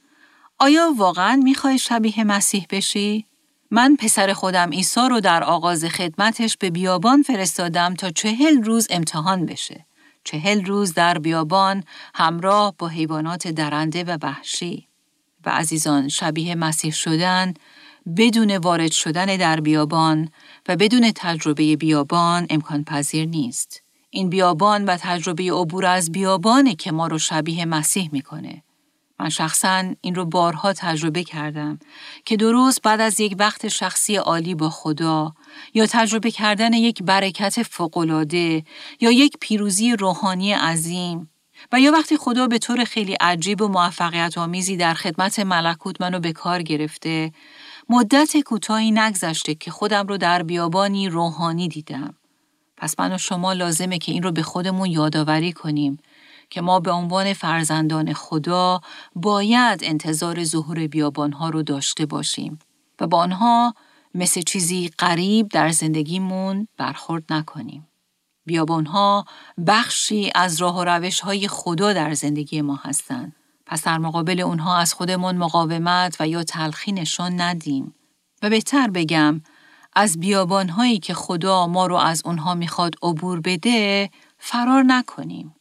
آیا 0.59 0.93
واقعا 0.97 1.37
می‌خوای 1.37 1.79
شبیه 1.79 2.25
مسیح 2.25 2.67
بشی؟ 2.71 3.27
من 3.71 3.97
پسر 3.97 4.33
خودم 4.33 4.71
عیسی 4.71 5.09
رو 5.11 5.21
در 5.21 5.45
آغاز 5.45 5.85
خدمتش 5.85 6.57
به 6.57 6.71
بیابان 6.71 7.23
فرستادم 7.23 7.95
تا 7.95 8.11
چهل 8.11 8.63
روز 8.63 8.87
امتحان 8.91 9.47
بشه. 9.47 9.87
چهل 10.25 10.65
روز 10.65 10.95
در 10.95 11.19
بیابان 11.19 11.85
همراه 12.15 12.75
با 12.79 12.89
حیوانات 12.89 13.49
درنده 13.49 14.05
و 14.05 14.19
وحشی. 14.23 14.92
و 15.47 15.51
عزیزان 15.51 16.09
شبیه 16.09 16.55
مسیح 16.55 16.93
شدن 16.93 17.55
بدون 18.17 18.57
وارد 18.57 18.93
شدن 18.93 19.37
در 19.37 19.61
بیابان 19.61 20.29
و 20.69 20.77
بدون 20.77 21.13
تجربه 21.15 21.77
بیابان 21.77 22.47
امکان 22.51 22.85
پذیر 22.85 23.29
نیست. 23.29 23.83
این 24.11 24.31
بیابان 24.31 24.85
و 24.85 24.97
تجربه 24.97 25.53
عبور 25.53 25.87
از 25.87 26.13
بیابانه 26.13 26.75
که 26.75 26.93
ما 26.93 27.07
رو 27.07 27.19
شبیه 27.19 27.65
مسیح 27.65 28.09
می‌کنه. 28.13 28.63
من 29.23 29.29
شخصا 29.29 29.95
این 30.01 30.15
رو 30.15 30.25
بارها 30.25 30.73
تجربه 30.73 31.25
کردم 31.25 31.79
که 32.25 32.37
درست 32.37 32.83
بعد 32.83 33.01
از 33.01 33.21
یک 33.21 33.37
وقت 33.39 33.69
شخصی 33.69 34.17
عالی 34.17 34.55
با 34.55 34.71
خدا 34.71 35.33
یا 35.75 35.87
تجربه 35.87 36.31
کردن 36.31 36.73
یک 36.73 37.03
برکت 37.03 37.63
فوقالعاده 37.63 38.65
یا 39.01 39.11
یک 39.11 39.37
پیروزی 39.41 39.97
روحانی 39.97 40.53
عظیم 40.53 41.32
و 41.73 41.81
یا 41.81 41.93
وقتی 41.93 42.17
خدا 42.17 42.47
به 42.47 42.59
طور 42.59 42.85
خیلی 42.85 43.13
عجیب 43.13 43.63
و 43.63 43.69
موفقیت 43.69 44.39
آمیزی 44.39 44.77
در 44.77 44.95
خدمت 44.95 45.39
ملکوت 45.39 46.01
منو 46.01 46.21
به 46.21 46.33
کار 46.33 46.63
گرفته 46.63 47.33
مدت 47.89 48.41
کوتاهی 48.41 48.91
نگذشته 48.91 49.55
که 49.55 49.71
خودم 49.71 50.07
رو 50.07 50.17
در 50.17 50.43
بیابانی 50.43 51.09
روحانی 51.09 51.69
دیدم 51.69 52.15
پس 52.77 53.01
من 53.01 53.13
و 53.13 53.19
شما 53.19 53.53
لازمه 53.53 53.99
که 53.99 54.13
این 54.13 54.23
رو 54.23 54.33
به 54.33 54.43
خودمون 54.43 54.91
یادآوری 54.91 55.53
کنیم 55.53 55.99
که 56.51 56.61
ما 56.61 56.81
به 56.81 56.91
عنوان 56.91 57.33
فرزندان 57.33 58.13
خدا 58.13 58.81
باید 59.15 59.81
انتظار 59.83 60.45
ظهور 60.45 60.87
بیابانها 60.87 61.49
رو 61.49 61.63
داشته 61.63 62.07
باشیم 62.07 62.59
و 63.01 63.07
با 63.07 63.19
آنها 63.19 63.75
مثل 64.15 64.41
چیزی 64.41 64.91
غریب 64.99 65.49
در 65.49 65.69
زندگیمون 65.69 66.69
برخورد 66.77 67.33
نکنیم. 67.33 67.89
بیابانها 68.45 69.25
بخشی 69.67 70.31
از 70.35 70.61
راه 70.61 70.79
و 70.79 70.85
روش 70.85 71.21
های 71.21 71.49
خدا 71.49 71.93
در 71.93 72.15
زندگی 72.15 72.63
ما 72.63 72.81
هستند. 72.83 73.37
پس 73.67 73.85
در 73.85 73.99
مقابل 73.99 74.41
اونها 74.41 74.79
از 74.79 74.95
خودمون 74.95 75.37
مقاومت 75.37 76.17
و 76.21 76.29
یا 76.29 76.45
تلخی 76.45 76.93
نشان 76.93 77.41
ندیم. 77.41 77.95
و 78.43 78.51
بهتر 78.51 78.91
بگم 78.91 79.43
از 79.93 80.21
بیابانهایی 80.21 80.99
که 80.99 81.15
خدا 81.15 81.67
ما 81.67 81.87
رو 81.87 81.97
از 81.97 82.23
اونها 82.25 82.55
می‌خواد 82.55 82.95
عبور 83.03 83.41
بده 83.41 84.11
فرار 84.39 84.83
نکنیم. 84.83 85.55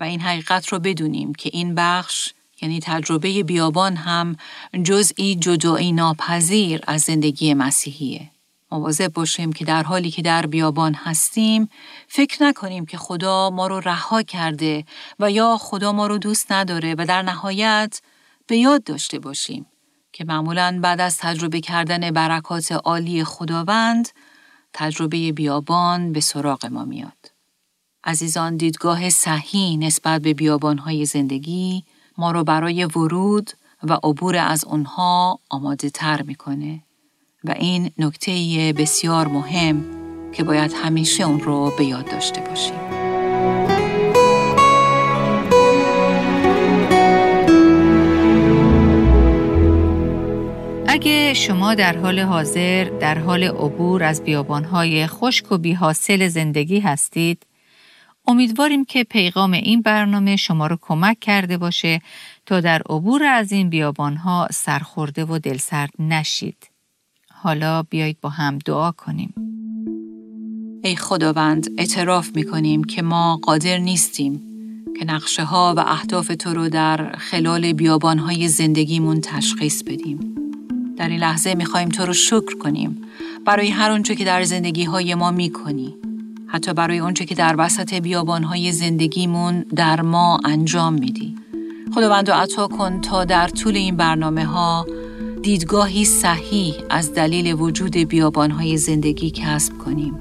و 0.00 0.04
این 0.04 0.20
حقیقت 0.20 0.66
رو 0.66 0.78
بدونیم 0.78 1.34
که 1.34 1.50
این 1.52 1.74
بخش 1.74 2.32
یعنی 2.62 2.80
تجربه 2.80 3.42
بیابان 3.42 3.96
هم 3.96 4.36
جزئی 4.84 5.34
جدایی 5.34 5.92
ناپذیر 5.92 6.80
از 6.86 7.00
زندگی 7.00 7.54
مسیحیه. 7.54 8.30
مواظب 8.74 9.12
باشیم 9.12 9.52
که 9.52 9.64
در 9.64 9.82
حالی 9.82 10.10
که 10.10 10.22
در 10.22 10.46
بیابان 10.46 10.94
هستیم 10.94 11.68
فکر 12.08 12.42
نکنیم 12.42 12.86
که 12.86 12.96
خدا 12.96 13.50
ما 13.50 13.66
رو 13.66 13.80
رها 13.80 14.22
کرده 14.22 14.84
و 15.20 15.30
یا 15.30 15.56
خدا 15.60 15.92
ما 15.92 16.06
رو 16.06 16.18
دوست 16.18 16.52
نداره 16.52 16.94
و 16.98 17.04
در 17.08 17.22
نهایت 17.22 18.00
به 18.46 18.56
یاد 18.56 18.84
داشته 18.84 19.18
باشیم 19.18 19.66
که 20.12 20.24
معمولا 20.24 20.78
بعد 20.82 21.00
از 21.00 21.16
تجربه 21.16 21.60
کردن 21.60 22.10
برکات 22.10 22.72
عالی 22.72 23.24
خداوند 23.24 24.08
تجربه 24.72 25.32
بیابان 25.32 26.12
به 26.12 26.20
سراغ 26.20 26.66
ما 26.66 26.84
میاد. 26.84 27.32
عزیزان 28.04 28.56
دیدگاه 28.56 29.10
صحیح 29.10 29.78
نسبت 29.78 30.22
به 30.22 30.34
بیابانهای 30.34 31.04
زندگی 31.04 31.84
ما 32.18 32.30
رو 32.30 32.44
برای 32.44 32.84
ورود 32.84 33.50
و 33.82 33.98
عبور 34.02 34.36
از 34.36 34.64
اونها 34.64 35.40
آماده 35.50 35.90
تر 35.90 36.22
می‌کنه 36.22 36.82
و 37.44 37.50
این 37.50 37.90
نکته 37.98 38.32
بسیار 38.76 39.28
مهم 39.28 39.84
که 40.32 40.44
باید 40.44 40.72
همیشه 40.84 41.22
اون 41.22 41.40
رو 41.40 41.72
به 41.78 41.84
یاد 41.84 42.10
داشته 42.10 42.40
باشیم. 42.40 42.74
اگه 50.88 51.34
شما 51.34 51.74
در 51.74 51.96
حال 51.96 52.20
حاضر 52.20 52.84
در 52.84 53.18
حال 53.18 53.44
عبور 53.44 54.02
از 54.02 54.24
بیابانهای 54.24 55.06
خشک 55.06 55.52
و 55.52 55.58
بیحاصل 55.58 56.28
زندگی 56.28 56.80
هستید، 56.80 57.46
امیدواریم 58.26 58.84
که 58.84 59.04
پیغام 59.04 59.52
این 59.52 59.82
برنامه 59.82 60.36
شما 60.36 60.66
رو 60.66 60.78
کمک 60.80 61.20
کرده 61.20 61.58
باشه 61.58 62.00
تا 62.46 62.60
در 62.60 62.82
عبور 62.88 63.24
از 63.24 63.52
این 63.52 63.70
بیابانها 63.70 64.48
سرخورده 64.52 65.24
و 65.24 65.38
دلسرد 65.38 65.90
نشید. 65.98 66.73
حالا 67.44 67.82
بیایید 67.82 68.20
با 68.20 68.28
هم 68.28 68.58
دعا 68.58 68.90
کنیم. 68.90 69.34
ای 70.84 70.96
خداوند 70.96 71.66
اعتراف 71.78 72.30
می 72.34 72.44
کنیم 72.44 72.84
که 72.84 73.02
ما 73.02 73.36
قادر 73.42 73.78
نیستیم 73.78 74.42
که 74.98 75.04
نقشه 75.04 75.44
ها 75.44 75.74
و 75.76 75.80
اهداف 75.80 76.32
تو 76.38 76.54
رو 76.54 76.68
در 76.68 77.14
خلال 77.18 77.72
بیابان 77.72 78.18
های 78.18 78.48
زندگیمون 78.48 79.20
تشخیص 79.20 79.82
بدیم. 79.82 80.34
در 80.96 81.08
این 81.08 81.20
لحظه 81.20 81.54
می 81.54 81.64
خواهیم 81.64 81.88
تو 81.88 82.06
رو 82.06 82.12
شکر 82.12 82.58
کنیم 82.60 83.02
برای 83.46 83.68
هر 83.68 83.90
آنچه 83.90 84.14
که 84.14 84.24
در 84.24 84.42
زندگی 84.42 84.84
های 84.84 85.14
ما 85.14 85.30
می 85.30 85.50
کنی. 85.50 85.94
حتی 86.46 86.72
برای 86.72 86.98
اونچه 86.98 87.24
که 87.24 87.34
در 87.34 87.54
وسط 87.58 87.94
بیابانهای 87.94 88.72
زندگیمون 88.72 89.60
در 89.60 90.00
ما 90.00 90.40
انجام 90.44 90.94
میدی. 90.94 91.34
خداوند 91.94 92.30
عطا 92.30 92.68
کن 92.68 93.00
تا 93.00 93.24
در 93.24 93.48
طول 93.48 93.76
این 93.76 93.96
برنامه 93.96 94.44
ها 94.44 94.86
دیدگاهی 95.44 96.04
صحیح 96.04 96.74
از 96.90 97.14
دلیل 97.14 97.54
وجود 97.60 97.96
بیابانهای 97.96 98.76
زندگی 98.76 99.30
کسب 99.30 99.78
کنیم 99.78 100.14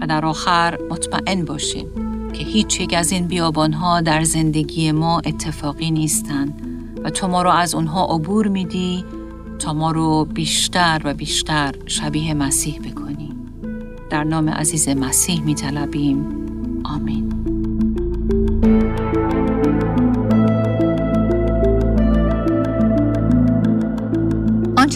و 0.00 0.06
در 0.06 0.26
آخر 0.26 0.78
مطمئن 0.90 1.44
باشیم 1.44 1.86
که 2.32 2.44
هیچ 2.44 2.80
یک 2.80 2.94
از 2.94 3.12
این 3.12 3.26
بیابانها 3.26 4.00
در 4.00 4.24
زندگی 4.24 4.92
ما 4.92 5.20
اتفاقی 5.24 5.90
نیستند 5.90 6.62
و 7.04 7.10
تو 7.10 7.28
ما 7.28 7.42
رو 7.42 7.50
از 7.50 7.74
اونها 7.74 8.04
عبور 8.04 8.48
میدی 8.48 9.04
تا 9.58 9.72
ما 9.72 9.90
رو 9.90 10.24
بیشتر 10.24 11.00
و 11.04 11.14
بیشتر 11.14 11.74
شبیه 11.86 12.34
مسیح 12.34 12.78
بکنی. 12.80 13.32
در 14.10 14.24
نام 14.24 14.48
عزیز 14.48 14.88
مسیح 14.88 15.42
می 15.42 15.54
طلبیم. 15.54 16.26
آمین. 16.84 17.39